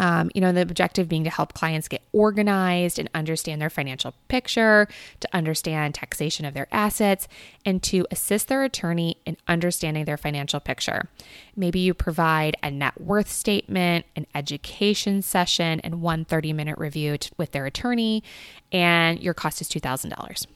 Um, 0.00 0.30
you 0.34 0.40
know, 0.40 0.50
the 0.50 0.62
objective 0.62 1.10
being 1.10 1.24
to 1.24 1.30
help 1.30 1.52
clients 1.52 1.86
get 1.86 2.00
organized 2.12 2.98
and 2.98 3.10
understand 3.14 3.60
their 3.60 3.68
financial 3.68 4.14
picture, 4.28 4.88
to 5.20 5.28
understand 5.32 5.94
taxation 5.94 6.46
of 6.46 6.54
their 6.54 6.68
assets, 6.72 7.28
and 7.66 7.82
to 7.82 8.06
assist 8.10 8.48
their 8.48 8.64
attorney 8.64 9.18
in 9.26 9.36
understanding 9.46 10.06
their 10.06 10.16
financial 10.16 10.58
picture. 10.58 11.10
Maybe 11.54 11.80
you 11.80 11.92
provide 11.92 12.56
a 12.62 12.70
net 12.70 12.98
worth 12.98 13.30
statement, 13.30 14.06
an 14.16 14.26
education 14.34 15.20
session, 15.20 15.80
and 15.80 16.00
one 16.00 16.24
30 16.24 16.54
minute 16.54 16.78
review 16.78 17.18
with 17.36 17.52
their 17.52 17.66
attorney, 17.66 18.22
and 18.72 19.20
your 19.20 19.34
cost 19.34 19.60
is 19.60 19.68
$2,000. 19.68 20.46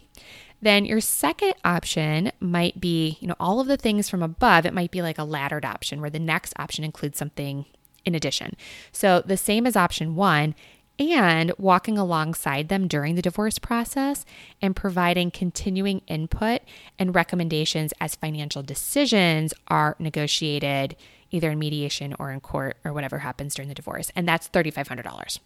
Then 0.63 0.87
your 0.87 1.03
second 1.03 1.53
option 1.67 2.33
might 2.41 2.81
be, 2.81 3.19
you 3.21 3.29
know, 3.29 3.37
all 3.39 3.61
of 3.61 3.67
the 3.67 3.77
things 3.77 4.09
from 4.09 4.23
above. 4.23 4.65
It 4.65 4.73
might 4.73 4.91
be 4.91 5.03
like 5.03 5.19
a 5.19 5.25
laddered 5.25 5.67
option 5.67 6.01
where 6.01 6.09
the 6.09 6.19
next 6.19 6.55
option 6.59 6.83
includes 6.85 7.19
something 7.19 7.67
in 8.05 8.15
addition. 8.15 8.57
So 8.93 9.23
the 9.25 9.37
same 9.37 9.67
as 9.67 9.77
option 9.77 10.17
one, 10.17 10.55
and 10.99 11.53
walking 11.59 11.99
alongside 11.99 12.69
them 12.69 12.87
during 12.87 13.17
the 13.17 13.23
divorce 13.23 13.59
process 13.59 14.25
and 14.63 14.77
providing 14.77 15.31
continuing 15.31 16.01
input 16.07 16.61
and 16.99 17.15
recommendations 17.15 17.93
as 18.01 18.15
financial 18.15 18.63
decisions 18.63 19.53
are 19.69 19.97
negotiated 19.99 20.97
either 21.31 21.51
in 21.51 21.59
mediation 21.59 22.15
or 22.21 22.31
in 22.31 22.41
court 22.41 22.77
or 22.85 22.93
whatever 22.93 23.19
happens 23.19 23.57
during 23.57 23.69
the 23.69 23.75
divorce. 23.75 24.13
And 24.15 24.29
that's 24.29 24.49
$3,500. 24.49 25.41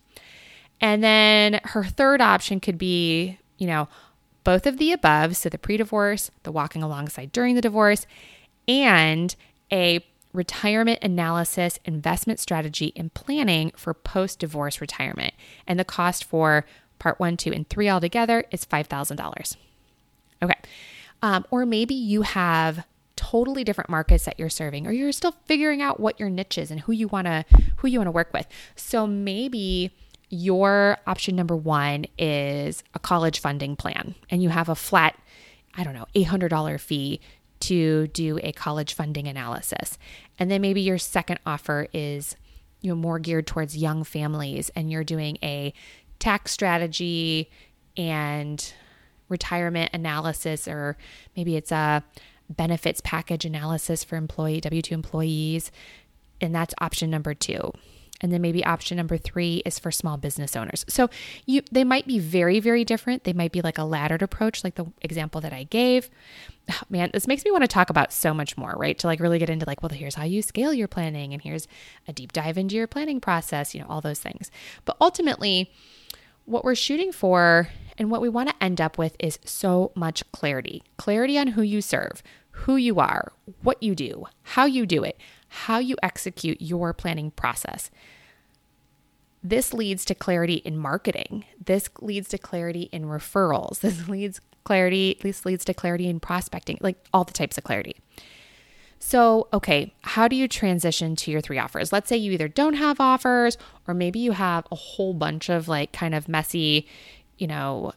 And 0.81 1.03
then 1.03 1.61
her 1.64 1.85
third 1.85 2.21
option 2.21 2.61
could 2.61 2.77
be, 2.77 3.38
you 3.57 3.66
know, 3.66 3.88
both 4.44 4.66
of 4.66 4.79
the 4.79 4.92
above, 4.92 5.37
so 5.37 5.49
the 5.49 5.59
pre 5.59 5.77
divorce, 5.77 6.31
the 6.42 6.53
walking 6.53 6.83
alongside 6.83 7.33
during 7.33 7.55
the 7.55 7.61
divorce, 7.61 8.07
and 8.66 9.35
a 9.73 10.05
retirement 10.33 10.99
analysis, 11.03 11.79
investment 11.85 12.41
strategy, 12.41 12.93
and 12.97 13.12
planning 13.14 13.73
for 13.77 13.95
post 13.95 14.38
divorce 14.38 14.81
retirement. 14.81 15.35
And 15.67 15.79
the 15.79 15.85
cost 15.85 16.25
for 16.25 16.64
part 16.99 17.19
one, 17.19 17.37
two, 17.37 17.53
and 17.53 17.69
three 17.69 17.88
altogether 17.88 18.45
is 18.51 18.64
$5,000. 18.64 19.57
Okay. 20.43 20.55
Um, 21.23 21.47
or 21.51 21.67
maybe 21.67 21.95
you 21.95 22.23
have 22.23 22.85
totally 23.17 23.64
different 23.64 23.91
markets 23.91 24.25
that 24.25 24.38
you're 24.38 24.49
serving 24.49 24.87
or 24.87 24.93
you're 24.93 25.11
still 25.11 25.35
figuring 25.47 25.83
out 25.83 25.99
what 25.99 26.21
your 26.21 26.31
niche 26.31 26.57
is 26.57 26.71
and 26.71 26.81
who 26.81 26.93
you 26.93 27.09
want 27.09 27.27
to 27.27 27.45
who 27.79 27.88
you 27.88 27.99
want 27.99 28.07
to 28.07 28.12
work 28.12 28.33
with 28.33 28.47
so 28.77 29.09
maybe 29.09 29.91
your 30.31 30.99
option 31.07 31.37
number 31.37 31.57
one 31.57 32.07
is 32.19 32.83
a 32.95 32.99
college 32.99 33.41
funding 33.41 33.77
plan 33.77 34.14
and 34.31 34.43
you 34.43 34.51
have 34.51 34.69
a 34.69 34.75
flat, 34.75 35.19
I 35.75 35.85
don't 35.85 35.95
know, 35.95 36.07
$800 36.14 36.81
fee 36.81 37.21
to 37.61 38.07
do 38.09 38.38
a 38.42 38.53
college 38.53 38.94
funding 38.94 39.27
analysis. 39.27 39.99
And 40.38 40.51
then 40.51 40.61
maybe 40.61 40.81
your 40.81 40.99
second 40.99 41.40
offer 41.47 41.88
is 41.92 42.37
you 42.81 42.90
know 42.90 42.97
more 42.97 43.18
geared 43.18 43.47
towards 43.47 43.77
young 43.77 44.05
families 44.05 44.71
and 44.77 44.90
you're 44.90 45.05
doing 45.05 45.37
a 45.42 45.73
tax 46.18 46.53
strategy 46.53 47.51
and 47.97 48.73
retirement 49.29 49.90
analysis 49.92 50.68
or 50.68 50.97
maybe 51.37 51.57
it's 51.57 51.73
a 51.73 52.03
benefits 52.49 53.01
package 53.05 53.44
analysis 53.44 54.05
for 54.05 54.16
employee 54.16 54.61
W2 54.61 54.92
employees 54.92 55.71
and 56.40 56.55
that's 56.55 56.75
option 56.81 57.11
number 57.11 57.35
2. 57.35 57.73
And 58.21 58.33
then 58.33 58.43
maybe 58.43 58.65
option 58.65 58.97
number 58.97 59.17
three 59.17 59.63
is 59.65 59.79
for 59.79 59.91
small 59.91 60.17
business 60.17 60.57
owners. 60.57 60.85
So 60.89 61.09
you 61.47 61.63
they 61.71 61.85
might 61.85 62.07
be 62.07 62.19
very, 62.19 62.61
very 62.61 62.85
different. 62.85 63.25
They 63.25 63.33
might 63.33 63.53
be 63.53 63.61
like 63.61 63.79
a 63.79 63.85
laddered 63.85 64.23
approach, 64.23 64.65
like 64.65 64.75
the 64.75 64.87
example 65.03 65.41
that 65.41 65.53
I 65.53 65.65
gave. 65.65 66.11
Oh, 66.71 66.81
man, 66.91 67.11
this 67.15 67.27
makes 67.27 67.45
me 67.45 67.51
want 67.51 67.63
to 67.63 67.69
talk 67.69 67.89
about 67.89 68.13
so 68.13 68.35
much 68.35 68.59
more, 68.59 68.75
right? 68.77 68.99
To 68.99 69.07
like 69.07 69.21
really 69.21 69.39
get 69.39 69.49
into 69.49 69.67
like, 69.67 69.83
well, 69.83 69.91
here's 69.91 70.17
how 70.17 70.25
you 70.25 70.43
scale 70.43 70.75
your 70.75 70.89
planning, 70.89 71.33
and 71.33 71.41
here's 71.43 71.67
a 72.07 72.13
deep 72.13 72.33
dive 72.33 72.59
into 72.59 72.77
your 72.77 72.87
planning 72.87 73.21
process, 73.21 73.75
you 73.75 73.81
know, 73.81 73.87
all 73.89 74.01
those 74.01 74.19
things. 74.21 74.51
But 74.85 74.97
ultimately, 75.01 75.71
what 76.45 76.65
we're 76.65 76.75
shooting 76.75 77.13
for 77.13 77.69
and 77.97 78.11
what 78.11 78.21
we 78.21 78.29
want 78.29 78.49
to 78.49 78.63
end 78.63 78.81
up 78.81 78.99
with 78.99 79.17
is 79.19 79.39
so 79.45 79.93
much 79.95 80.31
clarity 80.33 80.83
clarity 80.97 81.39
on 81.39 81.49
who 81.49 81.63
you 81.63 81.81
serve, 81.81 82.23
who 82.51 82.77
you 82.77 82.99
are, 82.99 83.33
what 83.63 83.83
you 83.83 83.95
do, 83.95 84.27
how 84.43 84.65
you 84.65 84.87
do 84.87 85.05
it, 85.05 85.19
how 85.49 85.79
you 85.79 85.97
execute 86.03 86.61
your 86.61 86.93
planning 86.93 87.31
process. 87.31 87.91
This 89.43 89.73
leads 89.73 90.05
to 90.07 90.15
clarity 90.15 90.57
in 90.57 90.77
marketing. 90.77 91.45
This 91.65 91.89
leads 92.01 92.29
to 92.31 92.39
clarity 92.39 92.89
in 92.93 93.05
referrals. 93.05 93.81
This 93.81 94.09
leads 94.09 94.41
clarity, 94.65 95.19
this 95.23 95.47
leads 95.47 95.65
to 95.65 95.73
clarity 95.73 96.09
in 96.09 96.21
prospecting, 96.21 96.79
like 96.81 97.03
all 97.13 97.25
the 97.25 97.33
types 97.33 97.57
of 97.57 97.65
clarity. 97.65 97.97
So, 98.99 99.49
okay, 99.53 99.95
how 100.03 100.29
do 100.29 100.37
you 100.37 100.49
transition 100.49 101.17
to 101.17 101.31
your 101.31 101.41
three 101.41 101.59
offers? 101.59 101.93
Let's 101.93 102.09
say 102.09 102.17
you 102.17 102.33
either 102.33 102.49
don't 102.49 102.75
have 102.75 103.01
offers 103.01 103.57
or 103.87 103.95
maybe 103.95 104.19
you 104.19 104.33
have 104.33 104.67
a 104.71 104.75
whole 104.75 105.15
bunch 105.15 105.49
of 105.49 105.69
like 105.69 105.93
kind 105.93 106.15
of 106.15 106.29
messy, 106.29 106.87
you 107.39 107.47
know, 107.47 107.93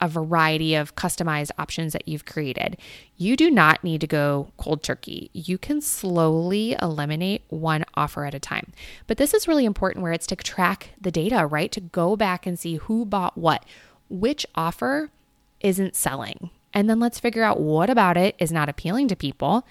a 0.00 0.08
variety 0.08 0.74
of 0.74 0.94
customized 0.94 1.50
options 1.58 1.92
that 1.92 2.06
you've 2.06 2.24
created. 2.24 2.76
You 3.16 3.36
do 3.36 3.50
not 3.50 3.82
need 3.82 4.00
to 4.00 4.06
go 4.06 4.52
cold 4.56 4.82
turkey. 4.82 5.30
You 5.32 5.58
can 5.58 5.80
slowly 5.80 6.76
eliminate 6.80 7.42
one 7.48 7.84
offer 7.94 8.24
at 8.24 8.34
a 8.34 8.40
time. 8.40 8.72
But 9.06 9.16
this 9.16 9.34
is 9.34 9.48
really 9.48 9.64
important 9.64 10.02
where 10.02 10.12
it's 10.12 10.26
to 10.28 10.36
track 10.36 10.90
the 11.00 11.10
data, 11.10 11.46
right? 11.46 11.72
To 11.72 11.80
go 11.80 12.16
back 12.16 12.46
and 12.46 12.58
see 12.58 12.76
who 12.76 13.04
bought 13.04 13.36
what, 13.36 13.64
which 14.08 14.46
offer 14.54 15.10
isn't 15.60 15.96
selling. 15.96 16.50
And 16.72 16.88
then 16.88 17.00
let's 17.00 17.18
figure 17.18 17.42
out 17.42 17.60
what 17.60 17.90
about 17.90 18.16
it 18.16 18.36
is 18.38 18.52
not 18.52 18.68
appealing 18.68 19.08
to 19.08 19.16
people. 19.16 19.66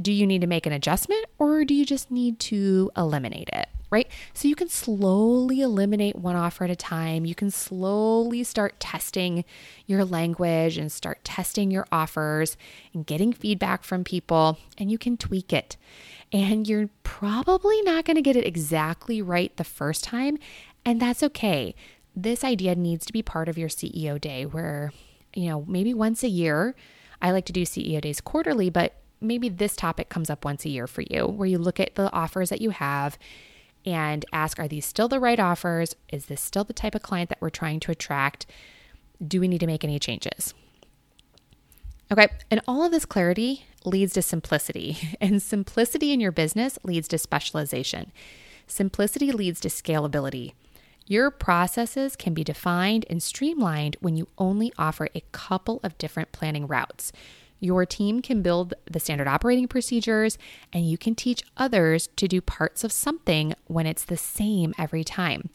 Do 0.00 0.12
you 0.12 0.26
need 0.26 0.42
to 0.42 0.46
make 0.46 0.66
an 0.66 0.72
adjustment 0.72 1.26
or 1.38 1.64
do 1.64 1.74
you 1.74 1.84
just 1.84 2.10
need 2.10 2.38
to 2.40 2.90
eliminate 2.96 3.48
it? 3.52 3.68
Right? 3.90 4.08
So 4.34 4.48
you 4.48 4.54
can 4.54 4.68
slowly 4.68 5.60
eliminate 5.60 6.16
one 6.16 6.36
offer 6.36 6.64
at 6.64 6.70
a 6.70 6.76
time. 6.76 7.24
You 7.24 7.34
can 7.34 7.50
slowly 7.50 8.44
start 8.44 8.78
testing 8.80 9.44
your 9.86 10.04
language 10.04 10.76
and 10.76 10.92
start 10.92 11.24
testing 11.24 11.70
your 11.70 11.86
offers 11.90 12.56
and 12.92 13.06
getting 13.06 13.32
feedback 13.32 13.84
from 13.84 14.04
people, 14.04 14.58
and 14.76 14.90
you 14.90 14.98
can 14.98 15.16
tweak 15.16 15.52
it. 15.52 15.76
And 16.32 16.68
you're 16.68 16.90
probably 17.02 17.80
not 17.82 18.04
going 18.04 18.16
to 18.16 18.22
get 18.22 18.36
it 18.36 18.46
exactly 18.46 19.22
right 19.22 19.56
the 19.56 19.64
first 19.64 20.04
time, 20.04 20.38
and 20.84 21.00
that's 21.00 21.22
okay. 21.22 21.74
This 22.14 22.44
idea 22.44 22.74
needs 22.74 23.06
to 23.06 23.12
be 23.12 23.22
part 23.22 23.48
of 23.48 23.56
your 23.56 23.68
CEO 23.68 24.20
day 24.20 24.44
where, 24.44 24.92
you 25.34 25.48
know, 25.48 25.64
maybe 25.66 25.94
once 25.94 26.22
a 26.22 26.28
year. 26.28 26.74
I 27.20 27.32
like 27.32 27.46
to 27.46 27.52
do 27.52 27.62
CEO 27.62 28.00
days 28.00 28.20
quarterly, 28.20 28.70
but 28.70 28.94
maybe 29.20 29.48
this 29.48 29.74
topic 29.74 30.08
comes 30.08 30.30
up 30.30 30.44
once 30.44 30.64
a 30.64 30.68
year 30.68 30.86
for 30.86 31.02
you, 31.02 31.26
where 31.26 31.48
you 31.48 31.58
look 31.58 31.80
at 31.80 31.94
the 31.94 32.12
offers 32.12 32.50
that 32.50 32.60
you 32.60 32.70
have 32.70 33.18
and 33.88 34.24
ask 34.32 34.60
Are 34.60 34.68
these 34.68 34.84
still 34.84 35.08
the 35.08 35.18
right 35.18 35.40
offers? 35.40 35.96
Is 36.12 36.26
this 36.26 36.40
still 36.40 36.64
the 36.64 36.72
type 36.72 36.94
of 36.94 37.02
client 37.02 37.30
that 37.30 37.40
we're 37.40 37.50
trying 37.50 37.80
to 37.80 37.90
attract? 37.90 38.46
Do 39.26 39.40
we 39.40 39.48
need 39.48 39.60
to 39.60 39.66
make 39.66 39.82
any 39.82 39.98
changes? 39.98 40.54
Okay, 42.12 42.28
and 42.50 42.60
all 42.68 42.84
of 42.84 42.92
this 42.92 43.04
clarity 43.04 43.66
leads 43.84 44.12
to 44.14 44.22
simplicity, 44.22 45.16
and 45.20 45.42
simplicity 45.42 46.12
in 46.12 46.20
your 46.20 46.32
business 46.32 46.78
leads 46.82 47.08
to 47.08 47.18
specialization. 47.18 48.12
Simplicity 48.66 49.32
leads 49.32 49.60
to 49.60 49.68
scalability. 49.68 50.52
Your 51.06 51.30
processes 51.30 52.16
can 52.16 52.34
be 52.34 52.44
defined 52.44 53.06
and 53.08 53.22
streamlined 53.22 53.96
when 54.00 54.16
you 54.16 54.28
only 54.36 54.72
offer 54.76 55.08
a 55.14 55.22
couple 55.32 55.80
of 55.82 55.96
different 55.96 56.32
planning 56.32 56.66
routes. 56.66 57.12
Your 57.60 57.84
team 57.86 58.22
can 58.22 58.42
build 58.42 58.74
the 58.90 59.00
standard 59.00 59.28
operating 59.28 59.68
procedures, 59.68 60.38
and 60.72 60.88
you 60.88 60.96
can 60.96 61.14
teach 61.14 61.42
others 61.56 62.08
to 62.16 62.28
do 62.28 62.40
parts 62.40 62.84
of 62.84 62.92
something 62.92 63.54
when 63.66 63.86
it's 63.86 64.04
the 64.04 64.16
same 64.16 64.74
every 64.78 65.04
time. 65.04 65.50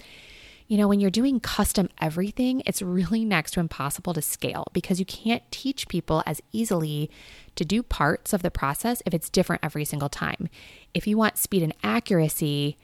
You 0.68 0.78
know, 0.78 0.88
when 0.88 1.00
you're 1.00 1.12
doing 1.12 1.40
custom 1.40 1.90
everything, 2.00 2.64
it's 2.66 2.82
really 2.82 3.26
next 3.26 3.52
to 3.52 3.60
impossible 3.60 4.14
to 4.14 4.22
scale 4.22 4.66
because 4.74 5.00
you 5.00 5.06
can't 5.06 5.44
teach 5.52 5.88
people 5.88 6.24
as 6.26 6.42
easily 6.52 7.12
to 7.56 7.66
do 7.66 7.84
parts 7.84 8.34
of 8.34 8.42
the 8.42 8.52
process 8.52 9.02
if 9.06 9.14
it's 9.14 9.30
different 9.30 9.64
every 9.64 9.86
single 9.86 10.10
time. 10.10 10.50
If 10.94 11.06
you 11.06 11.18
want 11.18 11.38
speed 11.38 11.64
and 11.64 11.76
accuracy, 11.84 12.78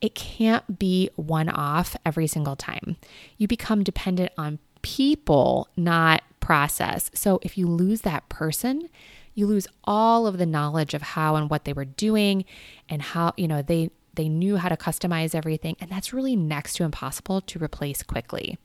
it 0.00 0.14
can't 0.14 0.78
be 0.78 1.10
one 1.16 1.48
off 1.48 1.96
every 2.04 2.26
single 2.26 2.56
time. 2.56 2.96
You 3.36 3.46
become 3.46 3.84
dependent 3.84 4.32
on 4.38 4.58
people, 4.82 5.68
not 5.76 6.22
process. 6.48 7.10
So 7.12 7.38
if 7.42 7.58
you 7.58 7.66
lose 7.66 8.00
that 8.00 8.26
person, 8.30 8.88
you 9.34 9.46
lose 9.46 9.66
all 9.84 10.26
of 10.26 10.38
the 10.38 10.46
knowledge 10.46 10.94
of 10.94 11.02
how 11.02 11.36
and 11.36 11.50
what 11.50 11.66
they 11.66 11.74
were 11.74 11.84
doing 11.84 12.46
and 12.88 13.02
how, 13.02 13.34
you 13.36 13.46
know, 13.46 13.60
they 13.60 13.90
they 14.14 14.30
knew 14.30 14.56
how 14.56 14.70
to 14.70 14.76
customize 14.76 15.34
everything 15.34 15.76
and 15.78 15.90
that's 15.90 16.14
really 16.14 16.36
next 16.36 16.72
to 16.76 16.84
impossible 16.84 17.42
to 17.42 17.62
replace 17.62 18.02
quickly. 18.02 18.56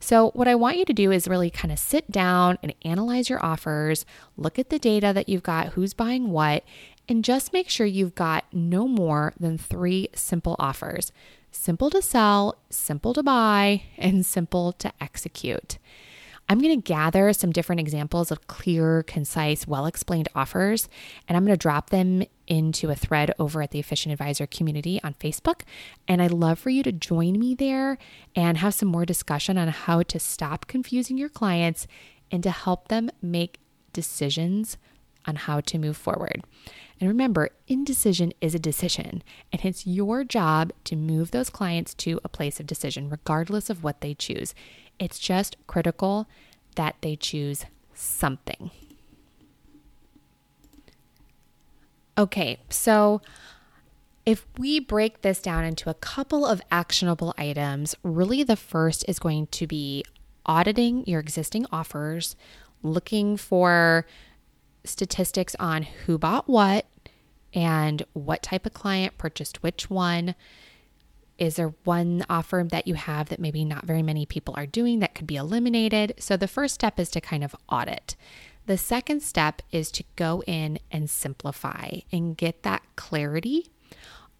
So, 0.00 0.30
what 0.30 0.48
I 0.48 0.54
want 0.54 0.78
you 0.78 0.86
to 0.86 0.94
do 0.94 1.12
is 1.12 1.28
really 1.28 1.50
kind 1.50 1.70
of 1.70 1.78
sit 1.78 2.10
down 2.10 2.56
and 2.62 2.74
analyze 2.82 3.28
your 3.28 3.44
offers, 3.44 4.06
look 4.38 4.58
at 4.58 4.70
the 4.70 4.78
data 4.78 5.12
that 5.12 5.28
you've 5.28 5.42
got, 5.42 5.74
who's 5.74 5.92
buying 5.92 6.30
what, 6.30 6.64
and 7.10 7.22
just 7.22 7.52
make 7.52 7.68
sure 7.68 7.86
you've 7.86 8.14
got 8.14 8.46
no 8.54 8.88
more 8.88 9.34
than 9.38 9.58
three 9.58 10.08
simple 10.14 10.56
offers 10.58 11.12
simple 11.50 11.90
to 11.90 12.00
sell, 12.00 12.56
simple 12.70 13.12
to 13.12 13.22
buy, 13.22 13.82
and 13.98 14.24
simple 14.24 14.72
to 14.72 14.90
execute. 14.98 15.76
I'm 16.52 16.58
going 16.58 16.82
to 16.82 16.86
gather 16.86 17.32
some 17.32 17.50
different 17.50 17.80
examples 17.80 18.30
of 18.30 18.46
clear, 18.46 19.04
concise, 19.04 19.66
well 19.66 19.86
explained 19.86 20.28
offers, 20.34 20.86
and 21.26 21.34
I'm 21.34 21.46
going 21.46 21.56
to 21.56 21.62
drop 21.62 21.88
them 21.88 22.24
into 22.46 22.90
a 22.90 22.94
thread 22.94 23.32
over 23.38 23.62
at 23.62 23.70
the 23.70 23.78
Efficient 23.78 24.12
Advisor 24.12 24.46
community 24.46 25.00
on 25.02 25.14
Facebook. 25.14 25.62
And 26.06 26.20
I'd 26.20 26.30
love 26.30 26.58
for 26.58 26.68
you 26.68 26.82
to 26.82 26.92
join 26.92 27.38
me 27.38 27.54
there 27.54 27.96
and 28.36 28.58
have 28.58 28.74
some 28.74 28.90
more 28.90 29.06
discussion 29.06 29.56
on 29.56 29.68
how 29.68 30.02
to 30.02 30.18
stop 30.18 30.66
confusing 30.66 31.16
your 31.16 31.30
clients 31.30 31.86
and 32.30 32.42
to 32.42 32.50
help 32.50 32.88
them 32.88 33.08
make 33.22 33.58
decisions 33.94 34.76
on 35.24 35.36
how 35.36 35.60
to 35.60 35.78
move 35.78 35.96
forward. 35.96 36.42
And 37.00 37.08
remember, 37.08 37.48
indecision 37.66 38.34
is 38.42 38.54
a 38.54 38.58
decision, 38.58 39.22
and 39.50 39.64
it's 39.64 39.86
your 39.86 40.22
job 40.22 40.70
to 40.84 40.96
move 40.96 41.30
those 41.30 41.48
clients 41.48 41.94
to 41.94 42.20
a 42.22 42.28
place 42.28 42.60
of 42.60 42.66
decision, 42.66 43.08
regardless 43.08 43.70
of 43.70 43.82
what 43.82 44.02
they 44.02 44.12
choose. 44.12 44.54
It's 45.02 45.18
just 45.18 45.56
critical 45.66 46.28
that 46.76 46.94
they 47.00 47.16
choose 47.16 47.64
something. 47.92 48.70
Okay, 52.16 52.60
so 52.68 53.20
if 54.24 54.46
we 54.56 54.78
break 54.78 55.22
this 55.22 55.42
down 55.42 55.64
into 55.64 55.90
a 55.90 55.94
couple 55.94 56.46
of 56.46 56.62
actionable 56.70 57.34
items, 57.36 57.96
really 58.04 58.44
the 58.44 58.54
first 58.54 59.04
is 59.08 59.18
going 59.18 59.48
to 59.48 59.66
be 59.66 60.04
auditing 60.46 61.04
your 61.04 61.18
existing 61.18 61.66
offers, 61.72 62.36
looking 62.84 63.36
for 63.36 64.06
statistics 64.84 65.56
on 65.58 65.82
who 65.82 66.16
bought 66.16 66.48
what 66.48 66.86
and 67.52 68.04
what 68.12 68.44
type 68.44 68.66
of 68.66 68.72
client 68.72 69.18
purchased 69.18 69.64
which 69.64 69.90
one. 69.90 70.36
Is 71.42 71.56
there 71.56 71.74
one 71.82 72.24
offer 72.30 72.64
that 72.70 72.86
you 72.86 72.94
have 72.94 73.28
that 73.30 73.40
maybe 73.40 73.64
not 73.64 73.84
very 73.84 74.00
many 74.00 74.24
people 74.26 74.54
are 74.56 74.64
doing 74.64 75.00
that 75.00 75.16
could 75.16 75.26
be 75.26 75.34
eliminated? 75.34 76.14
So 76.20 76.36
the 76.36 76.46
first 76.46 76.72
step 76.72 77.00
is 77.00 77.10
to 77.10 77.20
kind 77.20 77.42
of 77.42 77.56
audit. 77.68 78.14
The 78.66 78.78
second 78.78 79.24
step 79.24 79.60
is 79.72 79.90
to 79.90 80.04
go 80.14 80.44
in 80.46 80.78
and 80.92 81.10
simplify 81.10 82.02
and 82.12 82.36
get 82.36 82.62
that 82.62 82.82
clarity 82.94 83.66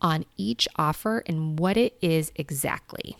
on 0.00 0.26
each 0.36 0.68
offer 0.76 1.24
and 1.26 1.58
what 1.58 1.76
it 1.76 1.98
is 2.00 2.30
exactly. 2.36 3.16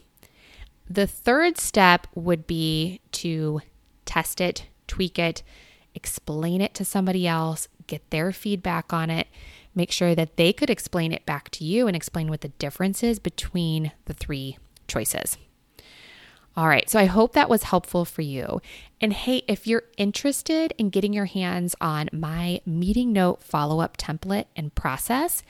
The 0.89 1.09
third 1.09 1.59
step 1.59 2.07
would 2.15 2.47
be 2.47 3.01
to 3.11 3.63
test 4.05 4.41
it, 4.41 4.69
tweak 4.87 5.19
it, 5.19 5.43
explain 5.93 6.61
it 6.61 6.73
to 6.75 6.85
somebody 6.85 7.27
else, 7.27 7.67
get 7.89 8.09
their 8.11 8.31
feedback 8.31 8.93
on 8.93 9.11
it, 9.11 9.27
make 9.75 9.91
sure 9.91 10.15
that 10.15 10.37
they 10.37 10.53
could 10.53 10.71
explain 10.71 11.13
it 11.13 11.27
back 11.27 11.51
to 11.51 11.65
you 11.65 11.87
and 11.87 11.97
explain 11.97 12.29
what 12.29 12.41
the 12.41 12.49
difference 12.49 13.03
is 13.03 13.19
between 13.19 13.93
the 14.05 14.15
three 14.15 14.59
choices. 14.89 15.39
All 16.55 16.69
right, 16.69 16.89
so 16.91 16.99
I 16.99 17.07
hope 17.07 17.33
that 17.33 17.49
was 17.49 17.63
helpful 17.63 18.05
for 18.05 18.21
you. 18.21 18.61
And 19.01 19.13
hey, 19.13 19.43
if 19.49 19.67
you're 19.67 19.85
interested 19.97 20.75
in 20.77 20.91
getting 20.91 21.15
your 21.15 21.25
hands 21.25 21.75
on 21.81 22.11
my 22.13 22.61
meeting 22.67 23.11
note 23.13 23.43
follow 23.43 23.81
up 23.81 23.97
template 23.97 24.45
and 24.55 24.75
process, 24.75 25.43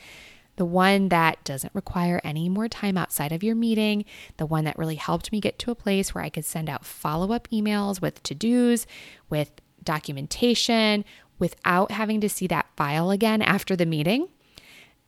the 0.56 0.64
one 0.64 1.08
that 1.08 1.42
doesn't 1.42 1.74
require 1.74 2.20
any 2.22 2.48
more 2.48 2.68
time 2.68 2.96
outside 2.96 3.32
of 3.32 3.42
your 3.42 3.56
meeting, 3.56 4.04
the 4.37 4.46
one 4.46 4.64
that 4.64 4.78
really 4.78 4.94
helped 4.94 5.32
me 5.32 5.40
get 5.40 5.58
to 5.61 5.72
a 5.72 5.74
place 5.74 6.14
where 6.14 6.22
I 6.22 6.28
could 6.28 6.44
send 6.44 6.70
out 6.70 6.85
follow 6.85 7.32
up 7.32 7.48
emails 7.48 8.00
with 8.00 8.22
to 8.22 8.35
dos, 8.35 8.87
with 9.28 9.50
documentation 9.82 11.04
without 11.42 11.90
having 11.90 12.20
to 12.20 12.28
see 12.28 12.46
that 12.46 12.68
file 12.76 13.11
again 13.11 13.42
after 13.42 13.74
the 13.74 13.85
meeting. 13.85 14.28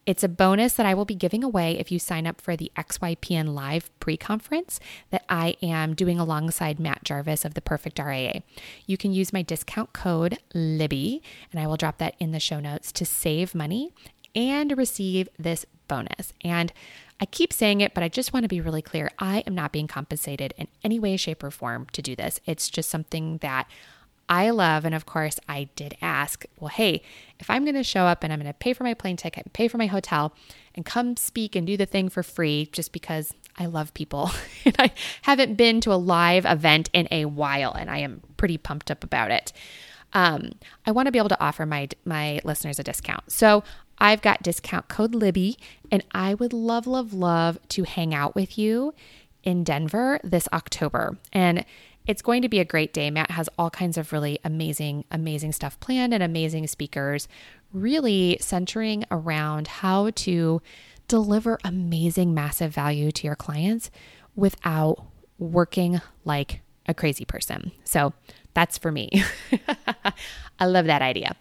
It's 0.05 0.25
a 0.25 0.29
bonus 0.29 0.73
that 0.73 0.85
I 0.85 0.93
will 0.93 1.05
be 1.05 1.15
giving 1.15 1.45
away 1.45 1.79
if 1.79 1.93
you 1.93 2.01
sign 2.01 2.27
up 2.27 2.41
for 2.41 2.57
the 2.57 2.73
XYPN 2.77 3.55
Live 3.55 3.89
pre 4.01 4.17
conference 4.17 4.81
that 5.11 5.25
I 5.29 5.55
am 5.63 5.95
doing 5.95 6.19
alongside 6.19 6.81
Matt 6.81 7.05
Jarvis 7.05 7.45
of 7.45 7.55
the 7.55 7.61
Perfect 7.61 8.01
RIA. 8.01 8.43
You 8.85 8.97
can 8.97 9.13
use 9.13 9.33
my 9.33 9.43
discount 9.43 9.93
code 9.93 10.39
LIBBY, 10.57 11.23
and 11.53 11.61
I 11.61 11.69
will 11.69 11.77
drop 11.77 11.99
that 11.99 12.17
in 12.19 12.33
the 12.33 12.41
show 12.41 12.59
notes 12.59 12.91
to 12.91 13.07
save 13.07 13.55
money 13.55 13.93
and 14.35 14.77
receive 14.77 15.29
this 15.39 15.65
bonus. 15.87 16.33
And 16.43 16.73
I 17.21 17.27
keep 17.27 17.53
saying 17.53 17.81
it, 17.81 17.95
but 17.95 18.03
I 18.03 18.09
just 18.09 18.33
want 18.33 18.43
to 18.43 18.49
be 18.49 18.61
really 18.61 18.83
clear. 18.83 19.13
I 19.21 19.45
am 19.47 19.55
not 19.55 19.71
being 19.71 19.87
compensated 19.87 20.53
in 20.59 20.67
any 20.83 20.99
way, 20.99 21.17
shape, 21.17 21.45
or 21.45 21.53
form 21.53 21.87
to 21.93 22.03
do 22.03 22.17
this. 22.17 22.41
It's 22.45 22.69
just 22.69 22.91
something 22.91 23.39
that 23.39 23.69
I 24.29 24.51
love, 24.51 24.85
and 24.85 24.95
of 24.95 25.07
course, 25.07 25.39
I 25.49 25.69
did 25.77 25.97
ask, 26.01 26.45
well, 26.59 26.69
hey, 26.69 27.03
if 27.39 27.51
I'm 27.51 27.65
going 27.65 27.75
to 27.75 27.85
show 27.85 28.05
up 28.05 28.25
and 28.25 28.33
I'm 28.33 28.39
going 28.39 28.53
to 28.53 28.59
pay 28.59 28.73
for 28.73 28.85
my 28.85 28.95
plane 28.95 29.17
ticket 29.17 29.45
and 29.45 29.53
pay 29.53 29.69
for 29.69 29.77
my 29.77 29.87
hotel 29.87 30.35
and 30.75 30.85
come 30.85 31.17
speak 31.17 31.55
and 31.55 31.67
do 31.67 31.77
the 31.77 31.87
thing 31.87 32.09
for 32.09 32.23
free 32.23 32.69
just 32.73 32.93
because 32.93 33.35
I 33.59 33.67
love 33.67 33.93
people 33.95 34.31
and 34.65 34.75
I 34.79 34.93
haven't 35.23 35.57
been 35.57 35.81
to 35.83 35.93
a 35.93 35.97
live 35.97 36.45
event 36.47 36.91
in 36.93 37.07
a 37.11 37.27
while 37.27 37.73
and 37.73 37.91
I 37.91 37.99
am 37.99 38.23
pretty 38.37 38.59
pumped 38.59 38.91
up 38.91 39.05
about 39.05 39.31
it. 39.31 39.53
Um, 40.13 40.53
I 40.87 40.93
want 40.93 41.07
to 41.07 41.13
be 41.13 41.19
able 41.19 41.29
to 41.31 41.41
offer 41.41 41.67
my 41.67 41.89
my 42.05 42.41
listeners 42.45 42.79
a 42.79 42.85
discount. 42.85 43.33
So 43.33 43.65
I've 43.99 44.23
got 44.23 44.43
discount 44.43 44.89
code 44.89 45.15
Libby, 45.15 45.57
and 45.91 46.05
I 46.13 46.35
would 46.35 46.53
love, 46.53 46.87
love, 46.87 47.13
love 47.13 47.59
to 47.71 47.85
hang 47.85 48.15
out 48.15 48.35
with 48.35 48.59
you 48.59 48.95
in 49.43 49.65
Denver 49.65 50.19
this 50.25 50.49
October. 50.53 51.19
And 51.33 51.65
it's 52.07 52.23
going 52.23 52.43
to 52.43 52.49
be 52.49 52.61
a 52.61 52.65
great 52.65 52.93
day. 52.93 53.11
Matt 53.11 53.31
has 53.31 53.49
all 53.59 53.71
kinds 53.71 53.97
of 53.97 54.13
really 54.13 54.39
amazing, 54.45 55.05
amazing 55.11 55.53
stuff 55.53 55.79
planned 55.81 56.13
and 56.13 56.23
amazing 56.23 56.67
speakers, 56.67 57.29
really 57.73 58.37
centering 58.41 59.05
around 59.11 59.67
how 59.67 60.11
to 60.11 60.61
deliver 61.09 61.59
amazing, 61.65 62.35
massive 62.35 62.73
value 62.73 63.11
to 63.13 63.27
your 63.27 63.37
clients 63.37 63.91
without 64.37 65.05
working 65.39 66.01
like 66.25 66.61
a 66.87 66.95
crazy 66.95 67.25
person. 67.25 67.73
So 67.85 68.13
that's 68.53 68.79
for 68.79 68.93
me. 68.93 69.11
I 70.59 70.67
love 70.67 70.87
that 70.87 71.03
idea. 71.03 71.37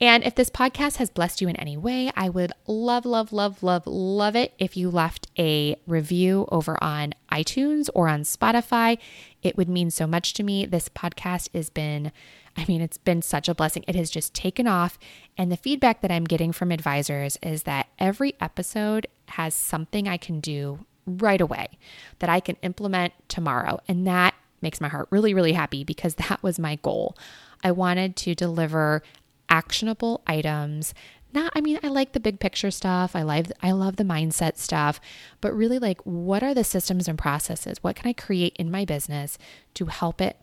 And 0.00 0.24
if 0.24 0.34
this 0.34 0.50
podcast 0.50 0.96
has 0.96 1.10
blessed 1.10 1.40
you 1.40 1.48
in 1.48 1.54
any 1.56 1.76
way, 1.76 2.10
I 2.16 2.28
would 2.28 2.52
love, 2.66 3.04
love, 3.04 3.32
love, 3.32 3.62
love, 3.62 3.86
love 3.86 4.34
it 4.34 4.52
if 4.58 4.76
you 4.76 4.90
left 4.90 5.28
a 5.38 5.76
review 5.86 6.48
over 6.50 6.82
on 6.82 7.14
iTunes 7.32 7.88
or 7.94 8.08
on 8.08 8.22
Spotify. 8.22 8.98
It 9.42 9.56
would 9.56 9.68
mean 9.68 9.90
so 9.90 10.06
much 10.06 10.34
to 10.34 10.42
me. 10.42 10.66
This 10.66 10.88
podcast 10.88 11.48
has 11.54 11.70
been, 11.70 12.12
I 12.56 12.64
mean, 12.66 12.80
it's 12.80 12.98
been 12.98 13.22
such 13.22 13.48
a 13.48 13.54
blessing. 13.54 13.84
It 13.88 13.94
has 13.94 14.10
just 14.10 14.34
taken 14.34 14.68
off. 14.68 14.98
And 15.36 15.50
the 15.50 15.56
feedback 15.56 16.02
that 16.02 16.12
I'm 16.12 16.24
getting 16.24 16.52
from 16.52 16.70
advisors 16.70 17.38
is 17.42 17.62
that 17.64 17.88
every 17.98 18.34
episode 18.40 19.06
has 19.28 19.54
something 19.54 20.06
I 20.06 20.18
can 20.18 20.40
do 20.40 20.84
right 21.06 21.40
away 21.40 21.78
that 22.20 22.30
I 22.30 22.40
can 22.40 22.56
implement 22.62 23.12
tomorrow. 23.28 23.80
And 23.88 24.06
that 24.06 24.34
makes 24.60 24.80
my 24.80 24.88
heart 24.88 25.08
really, 25.10 25.34
really 25.34 25.52
happy 25.52 25.84
because 25.84 26.14
that 26.28 26.42
was 26.42 26.58
my 26.58 26.76
goal. 26.76 27.16
I 27.64 27.72
wanted 27.72 28.16
to 28.16 28.34
deliver 28.34 29.02
actionable 29.48 30.22
items 30.26 30.94
not 31.32 31.52
i 31.54 31.60
mean 31.60 31.78
i 31.82 31.88
like 31.88 32.12
the 32.12 32.20
big 32.20 32.40
picture 32.40 32.70
stuff. 32.70 33.14
I 33.16 33.22
love 33.22 33.52
i 33.62 33.72
love 33.72 33.96
the 33.96 34.04
mindset 34.04 34.56
stuff. 34.56 35.00
But 35.40 35.54
really 35.54 35.78
like 35.78 36.00
what 36.02 36.42
are 36.42 36.54
the 36.54 36.64
systems 36.64 37.08
and 37.08 37.18
processes? 37.18 37.78
What 37.82 37.96
can 37.96 38.08
i 38.08 38.12
create 38.12 38.56
in 38.56 38.70
my 38.70 38.84
business 38.84 39.38
to 39.74 39.86
help 39.86 40.20
it 40.20 40.36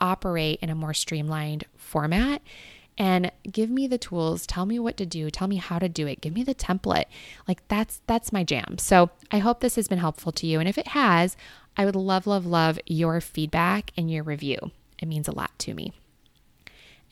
operate 0.00 0.58
in 0.60 0.70
a 0.70 0.74
more 0.74 0.94
streamlined 0.94 1.64
format? 1.76 2.42
And 2.96 3.32
give 3.50 3.70
me 3.70 3.88
the 3.88 3.98
tools. 3.98 4.46
Tell 4.46 4.66
me 4.66 4.78
what 4.78 4.96
to 4.98 5.06
do. 5.06 5.28
Tell 5.28 5.48
me 5.48 5.56
how 5.56 5.80
to 5.80 5.88
do 5.88 6.06
it. 6.06 6.20
Give 6.20 6.32
me 6.32 6.44
the 6.44 6.54
template. 6.54 7.06
Like 7.48 7.66
that's 7.68 8.00
that's 8.06 8.32
my 8.32 8.44
jam. 8.44 8.78
So 8.78 9.10
i 9.30 9.38
hope 9.38 9.60
this 9.60 9.76
has 9.76 9.88
been 9.88 9.98
helpful 9.98 10.32
to 10.32 10.46
you. 10.46 10.60
And 10.60 10.68
if 10.68 10.78
it 10.78 10.88
has 10.88 11.36
i 11.76 11.84
would 11.84 11.96
love 11.96 12.26
love 12.26 12.46
love 12.46 12.78
your 12.86 13.20
feedback 13.20 13.90
and 13.96 14.10
your 14.10 14.22
review. 14.22 14.70
It 15.00 15.08
means 15.08 15.28
a 15.28 15.34
lot 15.34 15.58
to 15.60 15.74
me. 15.74 15.92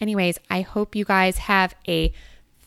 Anyways, 0.01 0.41
I 0.51 0.63
hope 0.63 0.97
you 0.97 1.05
guys 1.05 1.39
have 1.39 1.77
a 1.87 2.13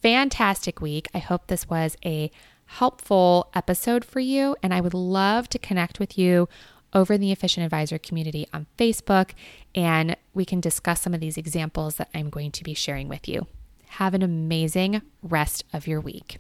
fantastic 0.05 0.81
week. 0.81 1.07
I 1.15 1.17
hope 1.17 1.47
this 1.47 1.67
was 1.67 1.97
a 2.05 2.29
helpful 2.67 3.49
episode 3.55 4.05
for 4.05 4.19
you, 4.19 4.55
and 4.61 4.71
I 4.71 4.79
would 4.79 4.93
love 4.93 5.49
to 5.49 5.57
connect 5.57 5.99
with 5.99 6.15
you 6.15 6.47
over 6.93 7.13
in 7.13 7.21
the 7.21 7.31
Efficient 7.31 7.65
Advisor 7.65 7.97
community 7.97 8.45
on 8.53 8.67
Facebook, 8.77 9.31
and 9.73 10.15
we 10.35 10.45
can 10.45 10.59
discuss 10.59 11.01
some 11.01 11.15
of 11.15 11.21
these 11.21 11.37
examples 11.37 11.95
that 11.95 12.09
I'm 12.13 12.29
going 12.29 12.51
to 12.51 12.63
be 12.63 12.75
sharing 12.75 13.09
with 13.09 13.27
you. 13.27 13.47
Have 13.87 14.13
an 14.13 14.21
amazing 14.21 15.01
rest 15.23 15.63
of 15.73 15.87
your 15.87 16.01
week. 16.01 16.37